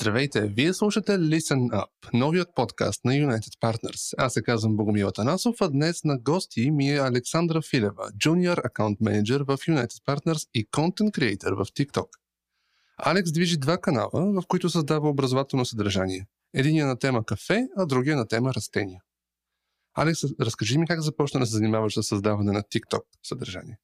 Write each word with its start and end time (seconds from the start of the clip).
Здравейте! 0.00 0.46
Вие 0.46 0.74
слушате 0.74 1.12
Listen 1.12 1.70
Up, 1.70 1.88
новият 2.12 2.48
подкаст 2.54 3.04
на 3.04 3.12
United 3.12 3.60
Partners. 3.62 4.14
Аз 4.18 4.32
се 4.32 4.42
казвам 4.42 4.76
Богомил 4.76 5.08
Атанасов, 5.08 5.56
а 5.60 5.68
днес 5.68 6.04
на 6.04 6.18
гости 6.18 6.70
ми 6.70 6.90
е 6.90 6.98
Александра 6.98 7.62
Филева, 7.62 8.10
Junior 8.24 8.70
Account 8.70 8.98
Manager 9.00 9.44
в 9.44 9.58
United 9.58 10.04
Partners 10.06 10.48
и 10.54 10.66
Content 10.66 11.10
Creator 11.10 11.54
в 11.54 11.72
TikTok. 11.72 12.06
Алекс 12.98 13.32
движи 13.32 13.56
два 13.56 13.78
канала, 13.78 14.10
в 14.12 14.42
които 14.48 14.70
създава 14.70 15.08
образователно 15.08 15.64
съдържание. 15.64 16.26
Единият 16.54 16.88
на 16.88 16.98
тема 16.98 17.24
кафе, 17.24 17.66
а 17.76 17.86
другия 17.86 18.16
на 18.16 18.28
тема 18.28 18.54
растения. 18.54 19.00
Алекс, 19.94 20.20
разкажи 20.40 20.78
ми 20.78 20.86
как 20.86 21.00
започна 21.00 21.40
да 21.40 21.46
се 21.46 21.52
занимаваш 21.52 21.94
с 21.94 22.02
създаване 22.02 22.52
на 22.52 22.62
TikTok 22.62 23.02
съдържание. 23.22 23.78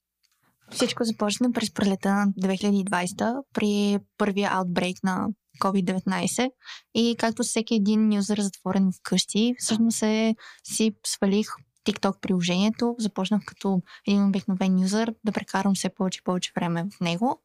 Всичко 0.71 1.03
започна 1.03 1.51
през 1.51 1.73
пролета 1.73 2.09
на 2.09 2.27
2020 2.27 3.43
при 3.53 3.99
първия 4.17 4.49
аутбрейк 4.53 5.03
на 5.03 5.27
COVID-19 5.59 6.51
и 6.95 7.15
както 7.19 7.43
всеки 7.43 7.75
един 7.75 8.13
юзър 8.13 8.39
затворен 8.39 8.91
в 8.91 8.99
къщи, 9.03 9.55
всъщност 9.59 9.97
се 9.97 10.35
си 10.63 10.91
свалих 11.05 11.47
TikTok 11.87 12.19
приложението, 12.21 12.95
започнах 12.99 13.41
като 13.45 13.81
един 14.07 14.27
обикновен 14.27 14.79
юзър 14.79 15.13
да 15.23 15.31
прекарам 15.31 15.75
все 15.75 15.89
повече 15.89 16.19
и 16.21 16.23
повече 16.23 16.51
време 16.55 16.85
в 16.97 16.99
него. 17.01 17.41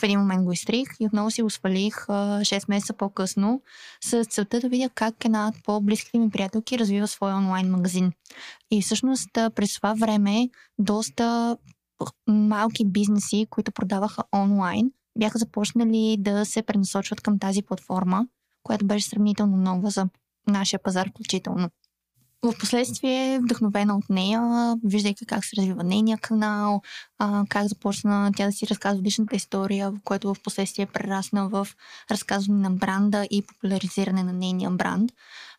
В 0.00 0.02
един 0.02 0.18
момент 0.18 0.44
го 0.44 0.52
изтрих 0.52 0.88
и 1.00 1.06
отново 1.06 1.30
си 1.30 1.42
го 1.42 1.50
свалих 1.50 1.94
6 1.94 2.64
месеца 2.68 2.92
по-късно 2.92 3.62
с 4.04 4.24
целта 4.24 4.60
да 4.60 4.68
видя 4.68 4.88
как 4.88 5.24
една 5.24 5.48
от 5.48 5.64
по-близките 5.64 6.18
ми 6.18 6.30
приятелки 6.30 6.78
развива 6.78 7.08
своя 7.08 7.36
онлайн 7.36 7.70
магазин. 7.70 8.12
И 8.70 8.82
всъщност 8.82 9.28
през 9.32 9.74
това 9.74 9.94
време 9.94 10.48
доста 10.78 11.56
малки 12.28 12.84
бизнеси, 12.84 13.46
които 13.50 13.72
продаваха 13.72 14.22
онлайн, 14.34 14.90
бяха 15.18 15.38
започнали 15.38 16.16
да 16.18 16.44
се 16.44 16.62
пренасочват 16.62 17.20
към 17.20 17.38
тази 17.38 17.62
платформа, 17.62 18.26
която 18.62 18.86
беше 18.86 19.08
сравнително 19.08 19.56
нова 19.56 19.90
за 19.90 20.08
нашия 20.46 20.82
пазар 20.82 21.10
включително. 21.10 21.70
В 22.42 22.54
последствие, 22.60 23.38
вдъхновена 23.38 23.96
от 23.96 24.10
нея, 24.10 24.74
виждайки 24.84 25.26
как 25.26 25.44
се 25.44 25.56
развива 25.56 25.84
нейния 25.84 26.18
канал, 26.18 26.82
как 27.48 27.66
започна 27.66 28.32
тя 28.36 28.46
да 28.46 28.52
си 28.52 28.68
разказва 28.68 29.02
личната 29.02 29.36
история, 29.36 29.90
в 29.90 29.98
което 30.04 30.34
в 30.34 30.42
последствие 30.44 30.86
прерасна 30.86 31.48
в 31.48 31.68
разказване 32.10 32.60
на 32.60 32.70
бранда 32.70 33.26
и 33.30 33.42
популяризиране 33.42 34.22
на 34.22 34.32
нейния 34.32 34.70
бранд, 34.70 35.10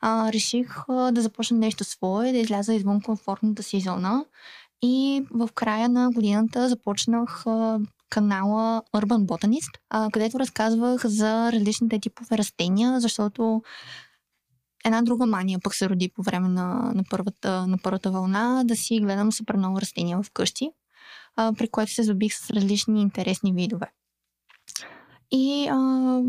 реших 0.04 0.86
да 0.88 1.22
започна 1.22 1.58
нещо 1.58 1.84
свое, 1.84 2.32
да 2.32 2.38
изляза 2.38 2.74
извън 2.74 3.02
комфортната 3.02 3.64
си 3.64 3.80
зона 3.80 4.26
и 4.86 5.26
в 5.32 5.50
края 5.56 5.90
на 5.90 6.12
годината 6.12 6.70
започнах 6.70 7.44
канала 8.10 8.84
Urban 8.96 9.26
Botanist, 9.26 10.12
където 10.12 10.40
разказвах 10.40 11.06
за 11.06 11.52
различните 11.52 12.00
типове 12.00 12.38
растения, 12.38 13.00
защото 13.00 13.62
една 14.86 15.02
друга 15.02 15.26
мания 15.26 15.60
пък 15.64 15.76
се 15.76 15.90
роди 15.90 16.12
по 16.16 16.24
време 16.24 16.48
на, 16.48 16.92
на, 16.96 17.04
първата, 17.10 17.68
на 17.68 17.78
първата 17.78 18.12
вълна, 18.12 18.64
да 18.66 18.76
си 18.76 19.00
гледам 19.00 19.32
супер 19.32 19.56
много 19.56 19.82
растения 19.82 20.24
вкъщи, 20.24 20.70
при 21.36 21.68
което 21.68 21.92
се 21.92 22.04
забих 22.04 22.34
с 22.34 22.50
различни 22.50 23.02
интересни 23.02 23.54
видове. 23.54 23.92
И 25.32 25.68
а, 25.72 26.22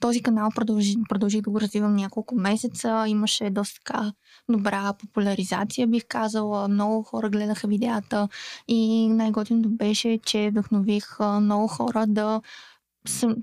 този 0.00 0.22
канал 0.22 0.50
продължи, 0.54 0.94
продължи 1.08 1.40
да 1.40 1.50
го 1.50 1.60
развивам 1.60 1.96
няколко 1.96 2.34
месеца. 2.34 3.04
Имаше 3.08 3.50
доста 3.50 3.80
така 3.84 4.12
добра 4.48 4.92
популяризация, 4.92 5.86
бих 5.86 6.04
казала. 6.08 6.68
Много 6.68 7.02
хора 7.02 7.30
гледаха 7.30 7.68
видеята 7.68 8.28
и 8.68 9.08
най-готиното 9.08 9.68
беше, 9.68 10.18
че 10.26 10.50
вдъхнових 10.50 11.18
много 11.20 11.68
хора 11.68 12.06
да 12.06 12.40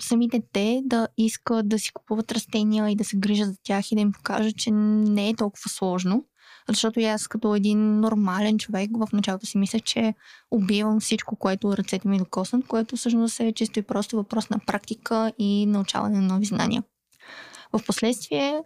самите 0.01 0.41
те 0.53 0.81
да 0.85 1.07
искат 1.17 1.69
да 1.69 1.79
си 1.79 1.93
купуват 1.93 2.31
растения 2.31 2.89
и 2.89 2.95
да 2.95 3.03
се 3.03 3.17
грижат 3.17 3.47
за 3.47 3.57
тях 3.63 3.91
и 3.91 3.95
да 3.95 4.01
им 4.01 4.11
покажат, 4.11 4.57
че 4.57 4.71
не 4.71 5.29
е 5.29 5.35
толкова 5.35 5.69
сложно. 5.69 6.25
Защото 6.69 6.99
аз 6.99 7.27
като 7.27 7.55
един 7.55 7.99
нормален 7.99 8.57
човек 8.57 8.89
в 8.93 9.07
началото 9.13 9.45
си 9.45 9.57
мислех, 9.57 9.81
че 9.81 10.13
убивам 10.51 10.99
всичко, 10.99 11.35
което 11.35 11.77
ръцете 11.77 12.07
ми 12.07 12.17
докоснат, 12.17 12.67
което 12.67 12.95
всъщност 12.95 13.39
е 13.39 13.53
чисто 13.53 13.79
и 13.79 13.83
просто 13.83 14.15
въпрос 14.15 14.49
на 14.49 14.59
практика 14.59 15.31
и 15.39 15.65
научаване 15.65 16.21
на 16.21 16.27
нови 16.27 16.45
знания. 16.45 16.83
В 17.73 17.85
последствие, 17.85 18.61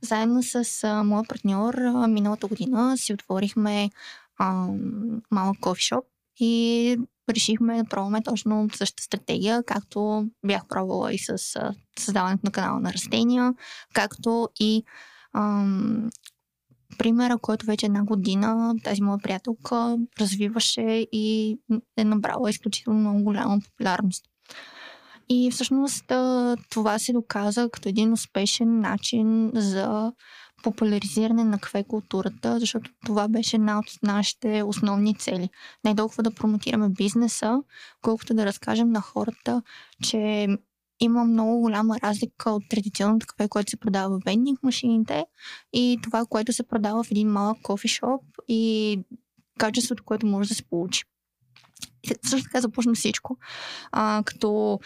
заедно 0.00 0.42
с 0.42 0.84
а, 0.84 1.02
моя 1.02 1.24
партньор, 1.28 1.74
а, 1.74 2.06
миналата 2.06 2.46
година 2.46 2.98
си 2.98 3.12
отворихме 3.12 3.90
а, 4.38 4.68
малък 5.30 5.60
кофишоп 5.60 6.04
и 6.40 6.96
решихме 7.30 7.82
да 7.82 7.88
пробваме 7.88 8.22
точно 8.22 8.68
същата 8.74 9.02
стратегия, 9.02 9.62
както 9.62 10.26
бях 10.46 10.66
пробвала 10.68 11.12
и 11.12 11.18
с 11.18 11.38
създаването 11.98 12.40
на 12.44 12.52
канала 12.52 12.80
на 12.80 12.92
растения, 12.92 13.54
както 13.94 14.48
и 14.60 14.84
ам, 15.34 16.10
примера, 16.98 17.38
който 17.38 17.66
вече 17.66 17.86
една 17.86 18.04
година 18.04 18.74
тази 18.84 19.02
моя 19.02 19.18
приятелка 19.18 19.98
развиваше 20.20 21.06
и 21.12 21.58
е 21.96 22.04
набрала 22.04 22.50
изключително 22.50 23.00
много 23.00 23.22
голяма 23.22 23.60
популярност. 23.60 24.24
И 25.28 25.50
всъщност 25.50 26.04
това 26.70 26.98
се 26.98 27.12
доказа 27.12 27.68
като 27.72 27.88
един 27.88 28.12
успешен 28.12 28.80
начин 28.80 29.50
за 29.54 30.12
популяризиране 30.62 31.44
на 31.44 31.58
кафе 31.58 31.84
културата, 31.88 32.60
защото 32.60 32.90
това 33.06 33.28
беше 33.28 33.56
една 33.56 33.78
от 33.78 33.86
нашите 34.02 34.62
основни 34.62 35.14
цели. 35.14 35.48
Не 35.84 35.94
толкова 35.94 36.22
да 36.22 36.34
промотираме 36.34 36.88
бизнеса, 36.88 37.62
колкото 38.02 38.34
да 38.34 38.46
разкажем 38.46 38.90
на 38.90 39.00
хората, 39.00 39.62
че 40.02 40.48
има 41.00 41.24
много 41.24 41.60
голяма 41.60 42.00
разлика 42.00 42.50
от 42.50 42.62
традиционното 42.70 43.26
кафе, 43.26 43.48
което 43.48 43.70
се 43.70 43.76
продава 43.76 44.18
в 44.18 44.22
вендинг 44.24 44.62
машините 44.62 45.24
и 45.72 45.98
това, 46.02 46.26
което 46.26 46.52
се 46.52 46.62
продава 46.62 47.04
в 47.04 47.10
един 47.10 47.28
малък 47.28 47.62
кофишоп 47.62 48.22
и 48.48 49.00
качеството, 49.58 50.04
което 50.04 50.26
може 50.26 50.48
да 50.48 50.54
се 50.54 50.64
получи. 50.64 51.04
И 52.02 52.08
също 52.22 52.44
така 52.44 52.60
започна 52.60 52.94
всичко. 52.94 53.36
А, 53.92 54.22
като 54.26 54.80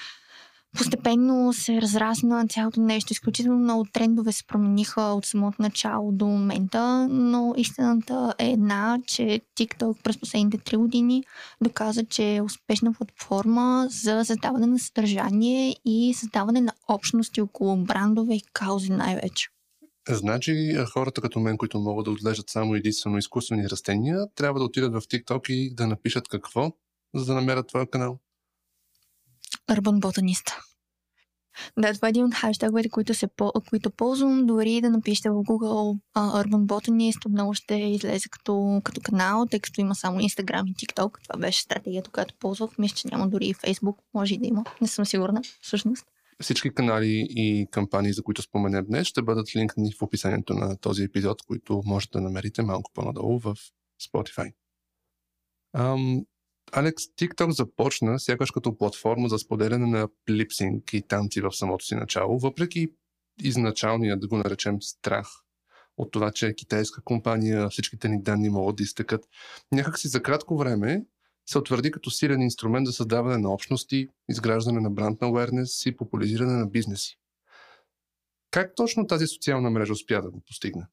постепенно 0.77 1.53
се 1.53 1.83
разрасна 1.83 2.47
цялото 2.49 2.81
нещо. 2.81 3.13
Изключително 3.13 3.59
много 3.59 3.85
трендове 3.93 4.33
се 4.33 4.47
промениха 4.47 5.01
от 5.01 5.25
самото 5.25 5.63
начало 5.63 6.13
до 6.13 6.27
момента, 6.27 7.09
но 7.11 7.55
истината 7.57 8.35
е 8.39 8.51
една, 8.51 8.99
че 9.07 9.41
TikTok 9.59 10.03
през 10.03 10.21
последните 10.21 10.59
три 10.59 10.77
години 10.77 11.25
доказа, 11.61 12.05
че 12.05 12.37
е 12.37 12.43
успешна 12.43 12.93
платформа 12.93 13.87
за 13.91 14.25
създаване 14.25 14.67
на 14.67 14.79
съдържание 14.79 15.77
и 15.85 16.15
създаване 16.15 16.61
на 16.61 16.73
общности 16.89 17.41
около 17.41 17.77
брандове 17.77 18.35
и 18.35 18.43
каузи 18.53 18.93
най-вече. 18.93 19.49
Значи 20.09 20.77
хората 20.93 21.21
като 21.21 21.41
мен, 21.41 21.59
които 21.59 21.79
могат 21.79 22.05
да 22.05 22.11
отглеждат 22.11 22.51
само 22.51 22.75
единствено 22.75 23.19
изкуствени 23.19 23.71
растения, 23.71 24.27
трябва 24.35 24.61
да 24.61 24.65
отидат 24.65 24.93
в 24.93 25.01
TikTok 25.01 25.51
и 25.51 25.75
да 25.75 25.87
напишат 25.87 26.29
какво, 26.29 26.73
за 27.15 27.25
да 27.25 27.35
намерят 27.35 27.69
твоя 27.69 27.91
канал. 27.91 28.19
Urban 29.71 30.01
Botanist. 30.01 30.53
Да, 31.79 31.95
това 31.95 32.09
е 32.09 32.11
един 32.11 32.25
от 32.25 32.35
хаштаговете, 32.35 32.89
които, 32.89 33.15
се, 33.15 33.29
които 33.69 33.91
ползвам. 33.91 34.47
Дори 34.47 34.81
да 34.81 34.91
напишете 34.91 35.31
в 35.31 35.35
Google 35.35 36.01
uh, 36.17 36.45
Urban 36.45 36.67
Botanist, 36.67 37.27
отново 37.27 37.55
ще 37.55 37.75
излезе 37.75 38.29
като, 38.29 38.81
като 38.85 39.01
канал, 39.05 39.47
тъй 39.51 39.61
като 39.61 39.81
има 39.81 39.95
само 39.95 40.21
Instagram 40.21 40.71
и 40.71 40.75
TikTok. 40.75 41.23
Това 41.23 41.41
беше 41.41 41.63
стратегията, 41.63 42.11
която 42.11 42.35
ползвах. 42.39 42.79
Мисля, 42.79 42.97
че 42.97 43.09
няма 43.09 43.29
дори 43.29 43.47
и 43.47 43.55
Facebook. 43.55 43.97
Може 44.15 44.35
и 44.35 44.39
да 44.39 44.47
има. 44.47 44.65
Не 44.81 44.89
съм 44.89 45.07
сигурна, 45.07 45.43
всъщност. 45.61 46.07
Всички 46.41 46.75
канали 46.75 47.27
и 47.31 47.67
кампании, 47.71 48.13
за 48.13 48.23
които 48.23 48.43
споменем 48.43 48.85
днес, 48.85 49.07
ще 49.07 49.23
бъдат 49.23 49.57
линкни 49.57 49.93
в 49.93 50.03
описанието 50.03 50.55
на 50.55 50.77
този 50.77 51.03
епизод, 51.03 51.43
които 51.43 51.83
можете 51.87 52.19
да 52.19 52.21
намерите 52.21 52.63
малко 52.63 52.91
по-надолу 52.95 53.39
в 53.39 53.55
Spotify. 54.03 54.53
Ам, 55.77 56.25
Алекс, 56.73 57.05
TikTok 57.05 57.51
започна 57.51 58.21
сякаш 58.21 58.51
като 58.51 58.79
платформа 58.79 59.29
за 59.29 59.39
споделяне 59.39 59.87
на 59.87 60.09
липсинг 60.31 60.93
и 60.93 61.03
танци 61.03 61.41
в 61.41 61.53
самото 61.53 61.85
си 61.85 61.95
начало, 61.95 62.39
въпреки 62.39 62.89
изначалния, 63.43 64.19
да 64.19 64.29
го 64.29 64.37
наречем, 64.37 64.83
страх 64.83 65.29
от 65.97 66.13
това, 66.13 66.31
че 66.31 66.55
китайска 66.55 67.03
компания, 67.03 67.69
всичките 67.69 68.09
ни 68.09 68.23
данни 68.23 68.49
могат 68.49 68.77
да 68.77 68.83
изтъкат. 68.83 69.25
Някак 69.73 69.99
си 69.99 70.09
за 70.09 70.23
кратко 70.23 70.57
време 70.57 71.05
се 71.47 71.59
утвърди 71.59 71.91
като 71.91 72.11
силен 72.11 72.43
инструмент 72.43 72.87
за 72.87 72.93
създаване 72.93 73.39
на 73.39 73.53
общности, 73.53 74.09
изграждане 74.29 74.81
на 74.81 74.91
бранд 74.91 75.21
на 75.21 75.29
awareness 75.29 75.91
и 75.91 75.97
популяризиране 75.97 76.53
на 76.53 76.67
бизнеси. 76.67 77.19
Как 78.51 78.75
точно 78.77 79.07
тази 79.07 79.27
социална 79.27 79.71
мрежа 79.71 79.93
успя 79.93 80.23
да 80.23 80.31
го 80.31 80.41
постигне? 80.41 80.87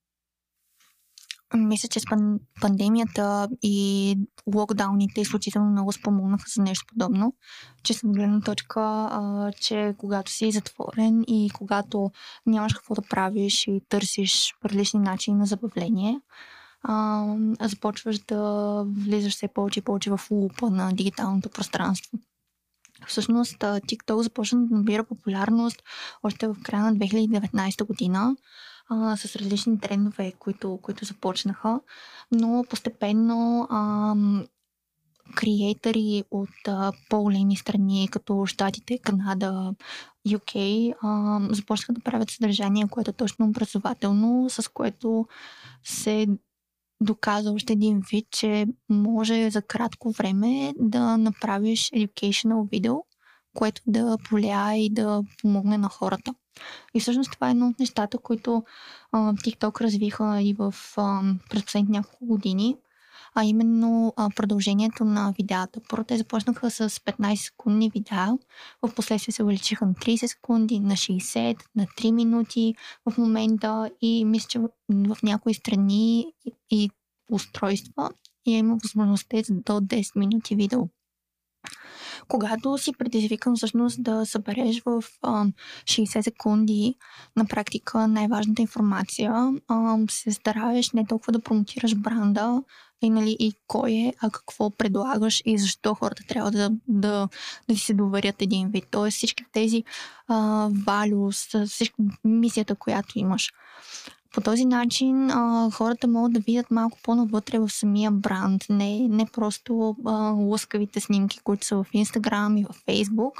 Мисля, 1.55 1.89
че 1.89 1.99
с 1.99 2.03
пан- 2.03 2.39
пандемията 2.61 3.49
и 3.63 4.17
локдауните 4.55 5.21
изключително 5.21 5.71
много 5.71 5.91
спомогнаха 5.91 6.45
за 6.55 6.61
нещо 6.61 6.85
подобно. 6.87 7.35
Че 7.83 7.93
съм 7.93 8.11
гледна 8.11 8.41
точка, 8.41 8.81
а, 9.11 9.51
че 9.61 9.95
когато 9.97 10.31
си 10.31 10.51
затворен 10.51 11.23
и 11.27 11.49
когато 11.53 12.11
нямаш 12.45 12.73
какво 12.73 12.95
да 12.95 13.01
правиш 13.01 13.67
и 13.67 13.81
търсиш 13.89 14.53
различни 14.65 14.99
начини 14.99 15.37
на 15.37 15.45
забавление, 15.45 16.19
а, 16.83 17.25
започваш 17.61 18.19
да 18.19 18.83
влизаш 18.87 19.33
все 19.33 19.47
повече 19.47 19.79
и 19.79 19.83
повече 19.83 20.09
в 20.09 20.19
лупа 20.31 20.69
на 20.69 20.91
дигиталното 20.93 21.49
пространство. 21.49 22.19
Всъщност 23.07 23.57
TikTok 23.59 24.21
започна 24.21 24.65
да 24.65 24.75
набира 24.75 25.03
популярност 25.03 25.83
още 26.23 26.47
в 26.47 26.55
края 26.63 26.83
на 26.83 26.95
2019 26.95 27.85
година 27.85 28.35
а, 28.89 29.17
с 29.17 29.35
различни 29.35 29.79
трендове, 29.79 30.33
които, 30.39 30.79
които 30.81 31.05
започнаха, 31.05 31.79
но 32.31 32.63
постепенно 32.69 33.67
а, 33.69 34.15
креатори 35.35 36.23
от 36.31 36.67
а, 36.67 36.91
по-големи 37.09 37.55
страни, 37.55 38.07
като 38.11 38.45
Штатите, 38.45 38.97
Канада, 38.97 39.75
UK, 40.27 40.93
а, 41.01 41.39
започнаха 41.53 41.93
да 41.93 42.01
правят 42.01 42.31
съдържание, 42.31 42.87
което 42.87 43.09
е 43.09 43.13
точно 43.13 43.45
образователно, 43.45 44.49
с 44.49 44.71
което 44.73 45.27
се 45.83 46.27
доказа 47.01 47.51
още 47.51 47.73
един 47.73 48.01
вид, 48.11 48.27
че 48.31 48.67
може 48.89 49.49
за 49.49 49.61
кратко 49.61 50.11
време 50.11 50.73
да 50.79 51.17
направиш 51.17 51.89
educational 51.89 52.69
видео, 52.69 52.95
което 53.53 53.81
да 53.87 54.17
повлияе 54.29 54.85
и 54.85 54.89
да 54.89 55.21
помогне 55.41 55.77
на 55.77 55.89
хората. 55.89 56.33
И 56.93 56.99
всъщност 56.99 57.31
това 57.31 57.47
е 57.47 57.51
едно 57.51 57.67
от 57.67 57.79
нещата, 57.79 58.17
които 58.17 58.63
а, 59.11 59.33
TikTok 59.33 59.81
развиха 59.81 60.41
и 60.41 60.53
в 60.53 60.75
а, 60.97 61.21
през 61.49 61.63
последните 61.63 61.91
няколко 61.91 62.25
години, 62.25 62.75
а 63.35 63.43
именно 63.43 64.13
а, 64.17 64.29
продължението 64.35 65.05
на 65.05 65.33
видеата. 65.37 65.79
Първо 65.89 66.03
те 66.03 66.17
започнаха 66.17 66.71
с 66.71 66.89
15 66.89 67.35
секундни 67.35 67.89
видеа, 67.89 68.37
в 68.81 68.95
последствие 68.95 69.31
се 69.31 69.43
увеличиха 69.43 69.85
на 69.85 69.93
30 69.93 70.25
секунди, 70.25 70.79
на 70.79 70.93
60, 70.93 71.63
на 71.75 71.85
3 71.85 72.11
минути 72.11 72.75
в 73.09 73.17
момента 73.17 73.89
и 74.01 74.25
мисля, 74.25 74.47
че 74.47 74.59
в 74.59 75.17
някои 75.23 75.53
страни 75.53 76.33
и 76.71 76.89
устройства 77.31 78.09
има 78.45 78.77
възможността 78.83 79.37
до 79.49 79.73
10 79.73 80.19
минути 80.19 80.55
видео 80.55 80.87
когато 82.27 82.77
си 82.77 82.93
предизвикан 82.97 83.55
всъщност 83.55 84.03
да 84.03 84.25
събереш 84.25 84.81
в 84.85 85.03
а, 85.21 85.45
60 85.83 86.21
секунди 86.21 86.95
на 87.35 87.45
практика 87.45 88.07
най-важната 88.07 88.61
информация, 88.61 89.53
а, 89.67 89.97
се 90.09 90.31
стараеш 90.31 90.91
не 90.91 91.05
толкова 91.05 91.33
да 91.33 91.41
промотираш 91.41 91.95
бранда 91.95 92.61
и, 93.01 93.09
нали, 93.09 93.37
и 93.39 93.53
кой 93.67 93.91
е, 93.91 94.13
а 94.21 94.29
какво 94.29 94.69
предлагаш 94.69 95.41
и 95.45 95.57
защо 95.57 95.93
хората 95.93 96.23
трябва 96.27 96.51
да, 96.51 96.69
да, 96.87 97.29
да 97.69 97.75
ти 97.75 97.79
се 97.79 97.93
доверят 97.93 98.41
един 98.41 98.69
вид. 98.69 98.85
Тоест 98.91 99.17
всички 99.17 99.43
тези 99.51 99.83
values, 100.29 101.65
всички 101.65 101.95
мисията, 102.23 102.75
която 102.75 103.19
имаш. 103.19 103.51
По 104.35 104.41
този 104.41 104.65
начин 104.65 105.29
а, 105.31 105.69
хората 105.71 106.07
могат 106.07 106.33
да 106.33 106.39
видят 106.39 106.71
малко 106.71 106.97
по-навътре 107.03 107.59
в 107.59 107.69
самия 107.69 108.11
бранд, 108.11 108.65
не, 108.69 109.07
не 109.07 109.25
просто 109.25 109.95
а, 110.05 110.11
лъскавите 110.31 110.99
снимки, 110.99 111.39
които 111.43 111.65
са 111.65 111.75
в 111.75 111.85
Instagram 111.93 112.59
и 112.59 112.63
в 112.63 112.85
Facebook, 112.87 113.31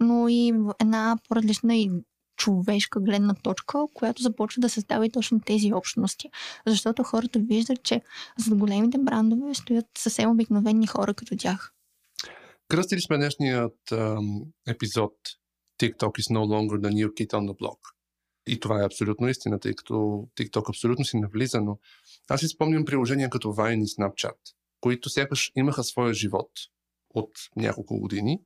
но 0.00 0.28
и 0.28 0.52
една 0.80 1.18
по-различна 1.28 1.76
и 1.76 1.90
човешка 2.36 3.00
гледна 3.00 3.34
точка, 3.34 3.78
която 3.94 4.22
започва 4.22 4.60
да 4.60 4.68
създава 4.68 5.06
и 5.06 5.10
точно 5.10 5.40
тези 5.40 5.72
общности. 5.72 6.30
Защото 6.66 7.02
хората 7.02 7.38
виждат, 7.38 7.82
че 7.82 8.02
за 8.38 8.54
големите 8.54 8.98
брандове 8.98 9.54
стоят 9.54 9.86
съвсем 9.98 10.30
обикновени 10.30 10.86
хора 10.86 11.14
като 11.14 11.36
тях. 11.36 11.72
Кръстили 12.68 13.00
сме 13.00 13.16
днешният 13.16 13.92
ам, 13.92 14.42
епизод 14.68 15.12
TikTok 15.80 16.12
is 16.20 16.34
no 16.36 16.42
longer 16.44 16.80
the 16.80 16.90
new 16.90 17.08
kid 17.08 17.30
on 17.32 17.46
the 17.46 17.58
block. 17.58 17.97
И 18.48 18.60
това 18.60 18.82
е 18.82 18.86
абсолютно 18.86 19.28
истина, 19.28 19.60
тъй 19.60 19.74
като 19.74 19.94
TikTok 20.38 20.68
абсолютно 20.68 21.04
си 21.04 21.16
навлиза, 21.16 21.60
но 21.60 21.78
аз 22.28 22.40
си 22.40 22.48
спомням 22.48 22.84
приложения 22.84 23.30
като 23.30 23.48
Vine 23.48 23.82
и 23.82 23.86
Snapchat, 23.86 24.36
които 24.80 25.10
сякаш 25.10 25.52
имаха 25.56 25.84
своя 25.84 26.14
живот 26.14 26.50
от 27.14 27.30
няколко 27.56 27.98
години, 27.98 28.40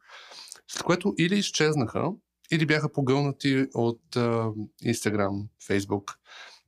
след 0.69 0.83
което 0.83 1.15
или 1.19 1.39
изчезнаха, 1.39 2.11
или 2.51 2.67
бяха 2.67 2.93
погълнати 2.93 3.67
от 3.75 4.03
uh, 4.11 4.55
Instagram, 4.85 5.49
Facebook. 5.69 6.17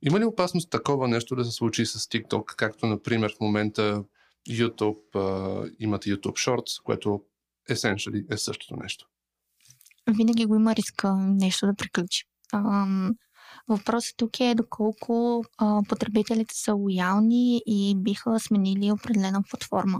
Има 0.03 0.21
ли 0.21 0.25
опасност 0.25 0.71
такова 0.71 1.09
нещо 1.09 1.37
да 1.37 1.45
се 1.45 1.51
случи 1.51 1.87
с 1.87 1.99
TikTok, 1.99 2.45
както 2.57 2.87
например 2.87 3.35
в 3.37 3.41
момента 3.41 4.05
YouTube, 4.51 5.13
uh, 5.15 5.77
имате 5.79 6.11
YouTube 6.11 6.33
Shorts, 6.33 6.83
което 6.83 7.23
essentially 7.71 8.35
е 8.35 8.37
същото 8.37 8.77
нещо? 8.77 9.09
Винаги 10.17 10.45
го 10.47 10.55
има 10.55 10.75
риска 10.75 11.15
нещо 11.17 11.67
да 11.67 11.75
приключи. 11.75 12.25
Въпросът 13.69 14.17
тук 14.17 14.41
е 14.41 14.55
доколко 14.55 15.45
а, 15.59 15.83
потребителите 15.89 16.55
са 16.55 16.75
лоялни 16.75 17.63
и 17.67 17.95
биха 17.97 18.41
сменили 18.41 18.93
определена 18.93 19.43
платформа. 19.51 19.99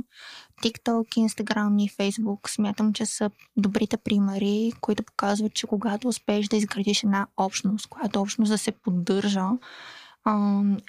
TikTok, 0.63 1.29
Instagram 1.29 1.83
и 1.83 1.89
Facebook 1.89 2.49
смятам, 2.49 2.93
че 2.93 3.07
са 3.07 3.31
добрите 3.57 3.97
примери, 3.97 4.73
които 4.81 5.03
показват, 5.03 5.55
че 5.55 5.67
когато 5.67 6.09
успееш 6.09 6.49
да 6.49 6.57
изградиш 6.57 7.03
една 7.03 7.27
общност, 7.37 7.87
която 7.87 8.21
общност 8.21 8.53
да 8.53 8.59
се 8.59 8.73
поддържа, 8.73 9.49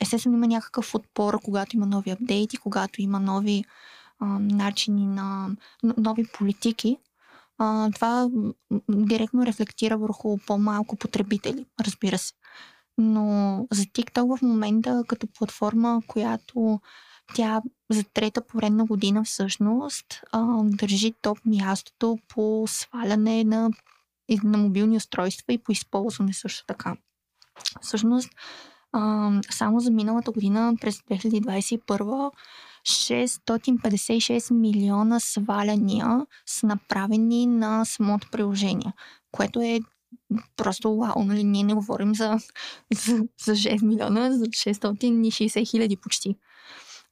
естествено 0.02 0.38
има 0.38 0.48
някакъв 0.48 0.96
отпор, 0.96 1.42
когато 1.44 1.76
има 1.76 1.86
нови 1.86 2.12
апдейти, 2.12 2.58
когато 2.58 3.02
има 3.02 3.20
нови 3.20 3.64
а, 4.20 4.26
начини 4.40 5.08
на 5.08 5.50
нови 5.98 6.26
политики, 6.38 6.98
а, 7.58 7.92
това 7.92 8.30
директно 8.90 9.46
рефлектира 9.46 9.98
върху 9.98 10.38
по-малко 10.38 10.96
потребители, 10.96 11.66
разбира 11.82 12.18
се. 12.18 12.34
Но 12.98 13.68
за 13.72 13.84
TikTok 13.84 14.38
в 14.38 14.42
момента 14.42 15.04
като 15.08 15.28
платформа, 15.28 16.02
която 16.08 16.80
тя 17.34 17.62
за 17.90 18.04
трета 18.04 18.42
поредна 18.42 18.86
година 18.86 19.24
всъщност 19.24 20.22
а, 20.32 20.64
държи 20.64 21.14
топ 21.22 21.38
мястото 21.46 22.18
по 22.28 22.66
сваляне 22.68 23.44
на, 23.44 23.70
на 24.44 24.58
мобилни 24.58 24.98
устройства 24.98 25.54
и 25.54 25.58
по 25.58 25.72
използване 25.72 26.34
също 26.34 26.66
така. 26.66 26.96
Всъщност, 27.82 28.30
а, 28.92 29.32
само 29.50 29.80
за 29.80 29.92
миналата 29.92 30.32
година, 30.32 30.74
през 30.82 30.98
2021, 30.98 32.32
656 32.88 34.54
милиона 34.54 35.20
сваляния 35.20 36.26
са 36.46 36.68
направени 36.68 37.48
на 37.48 37.86
самото 37.86 38.28
приложение, 38.32 38.94
което 39.32 39.62
е 39.62 39.80
просто 40.58 40.96
вау, 40.96 41.24
нали? 41.24 41.44
Ние 41.44 41.64
не 41.64 41.74
говорим 41.74 42.16
за, 42.16 42.38
за, 42.94 43.16
за 43.46 43.52
6 43.52 43.84
милиона, 43.86 44.32
за 44.32 44.46
660 44.46 45.70
хиляди 45.70 45.98
почти. 45.98 46.36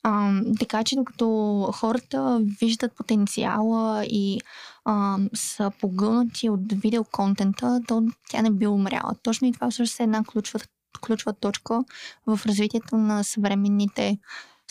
А, 0.03 0.41
така 0.59 0.83
че 0.83 0.95
докато 0.95 1.25
хората 1.73 2.41
виждат 2.61 2.95
потенциала 2.95 4.05
и 4.05 4.39
а, 4.85 5.17
са 5.33 5.71
погълнати 5.81 6.49
от 6.49 6.73
видеоконтента, 6.73 7.81
то 7.87 8.07
тя 8.29 8.41
не 8.41 8.51
би 8.51 8.67
умряла. 8.67 9.15
Точно 9.23 9.47
и 9.47 9.51
това 9.51 9.71
всъщност 9.71 9.99
е 9.99 10.03
една 10.03 10.23
ключова, 10.23 10.65
ключова 11.01 11.33
точка 11.33 11.83
в 12.27 12.39
развитието 12.45 12.97
на 12.97 13.23
съвременните 13.23 14.17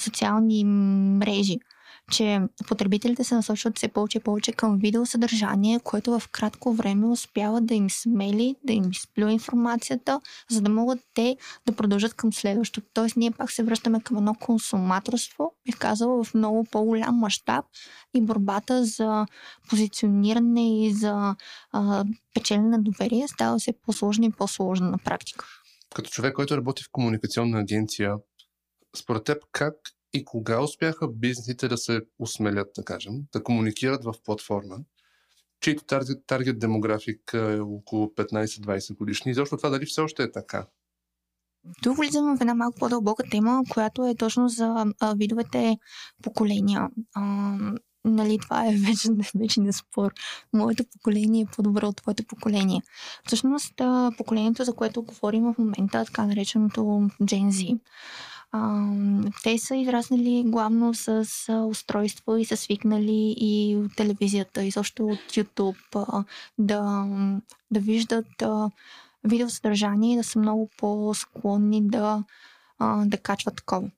социални 0.03 0.65
мрежи, 0.65 1.59
че 2.11 2.41
потребителите 2.69 3.25
се 3.25 3.35
насочват 3.35 3.77
все 3.77 3.89
повече 3.89 4.19
и 4.19 4.21
повече 4.21 4.53
към 4.53 4.79
видеосъдържание, 4.79 5.81
което 5.81 6.19
в 6.19 6.29
кратко 6.29 6.73
време 6.73 7.07
успява 7.07 7.61
да 7.61 7.75
им 7.75 7.91
смели, 7.91 8.55
да 8.65 8.73
им 8.73 8.91
изплюва 8.91 9.33
информацията, 9.33 10.21
за 10.51 10.61
да 10.61 10.71
могат 10.71 10.99
те 11.15 11.37
да 11.67 11.73
продължат 11.73 12.15
към 12.15 12.33
следващото. 12.33 12.87
Тоест 12.95 13.17
ние 13.17 13.31
пак 13.31 13.51
се 13.51 13.63
връщаме 13.63 14.01
към 14.01 14.17
едно 14.17 14.35
консуматорство, 14.35 15.53
бих 15.67 15.79
казала, 15.79 16.25
в 16.25 16.35
много 16.35 16.65
по-голям 16.65 17.15
мащаб 17.15 17.65
и 18.15 18.21
борбата 18.21 18.85
за 18.85 19.27
позициониране 19.69 20.87
и 20.87 20.93
за 20.93 21.37
а, 21.73 22.05
печелене 22.35 22.69
на 22.69 22.83
доверие 22.83 23.29
става 23.29 23.59
все 23.59 23.73
по-сложна 23.87 24.27
и 24.27 24.31
по-сложна 24.31 24.91
на 24.91 24.99
практика. 24.99 25.47
Като 25.95 26.11
човек, 26.11 26.35
който 26.35 26.57
работи 26.57 26.83
в 26.83 26.89
комуникационна 26.93 27.59
агенция, 27.59 28.15
според 28.97 29.25
теб 29.25 29.43
как 29.53 29.75
и 30.13 30.25
кога 30.25 30.63
успяха 30.63 31.09
бизнесите 31.09 31.69
да 31.69 31.79
се 31.79 32.01
осмелят, 32.19 32.69
да 32.77 32.85
кажем, 32.85 33.15
да 33.33 33.43
комуникират 33.43 34.05
в 34.05 34.15
платформа, 34.25 34.79
чието 35.61 35.85
таргет, 35.85 36.27
таргет 36.27 36.59
демографик 36.59 37.31
е 37.35 37.61
около 37.61 38.07
15-20 38.07 38.97
годишни. 38.97 39.31
И 39.31 39.35
защо 39.35 39.57
това 39.57 39.69
дали 39.69 39.87
все 39.87 40.01
още 40.01 40.23
е 40.23 40.33
така? 40.33 40.67
Тук 41.83 41.97
влизам 41.97 42.37
в 42.37 42.41
една 42.41 42.55
малко 42.55 42.79
по-дълбока 42.79 43.25
тема, 43.31 43.63
която 43.71 44.07
е 44.07 44.15
точно 44.15 44.49
за 44.49 44.85
а, 45.01 45.15
видовете 45.15 45.77
поколения. 46.23 46.89
А, 47.15 47.23
нали, 48.05 48.39
това 48.39 48.67
е 48.67 48.77
вече, 48.87 49.09
вече 49.35 49.61
не 49.61 49.73
спор. 49.73 50.13
Моето 50.53 50.85
поколение 50.93 51.43
е 51.43 51.55
по-добро 51.57 51.87
от 51.87 51.97
твоето 51.97 52.25
поколение. 52.25 52.83
Всъщност, 53.27 53.75
поколението, 54.19 54.65
за 54.65 54.75
което 54.75 55.03
говорим 55.03 55.45
в 55.45 55.55
момента, 55.59 56.05
така 56.05 56.27
нареченото 56.27 56.81
Gen 57.23 57.49
Z, 57.51 57.79
те 59.43 59.59
са 59.59 59.77
израснали 59.77 60.43
главно 60.47 60.95
с 60.95 61.27
устройство 61.69 62.37
и 62.37 62.45
са 62.45 62.57
свикнали 62.57 63.35
и 63.37 63.77
от 63.77 63.97
телевизията, 63.97 64.65
и 64.65 64.71
също 64.71 65.07
от 65.07 65.19
YouTube 65.19 66.25
да, 66.59 67.07
да 67.71 67.81
виждат 67.81 68.43
видеосъдържание 69.25 70.13
и 70.13 70.17
да 70.17 70.25
са 70.25 70.39
много 70.39 70.71
по-склонни 70.79 71.89
да, 71.89 72.25
да 73.05 73.19
качват 73.19 73.57
такова. 73.57 73.91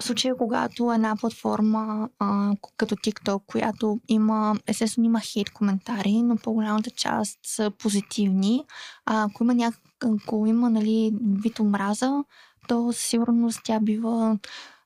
в 0.00 0.04
случая, 0.04 0.36
когато 0.36 0.92
една 0.92 1.16
платформа 1.16 2.08
а, 2.18 2.52
като 2.76 2.96
TikTok, 2.96 3.42
която 3.46 4.00
има, 4.08 4.54
естествено 4.66 5.06
има 5.06 5.20
хейт 5.20 5.50
коментари, 5.50 6.22
но 6.22 6.36
по-голямата 6.36 6.90
част 6.90 7.38
са 7.42 7.70
позитивни. 7.70 8.64
А, 9.06 9.24
ако 9.24 9.44
има, 9.44 9.54
няк... 9.54 9.74
ако 10.04 10.46
има 10.46 10.70
нали, 10.70 11.12
вид 11.22 11.60
омраза, 11.60 12.24
то 12.68 12.92
сигурност 12.92 13.60
тя 13.64 13.80
бива 13.80 14.38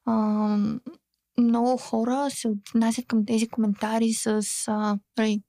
а, 0.04 0.58
много 1.38 1.76
хора 1.76 2.30
се 2.30 2.49
отнасят 2.49 3.06
към 3.06 3.26
тези 3.26 3.49
коментари 3.49 4.12
с 4.12 4.44
а, 4.66 4.99
нали, 5.18 5.42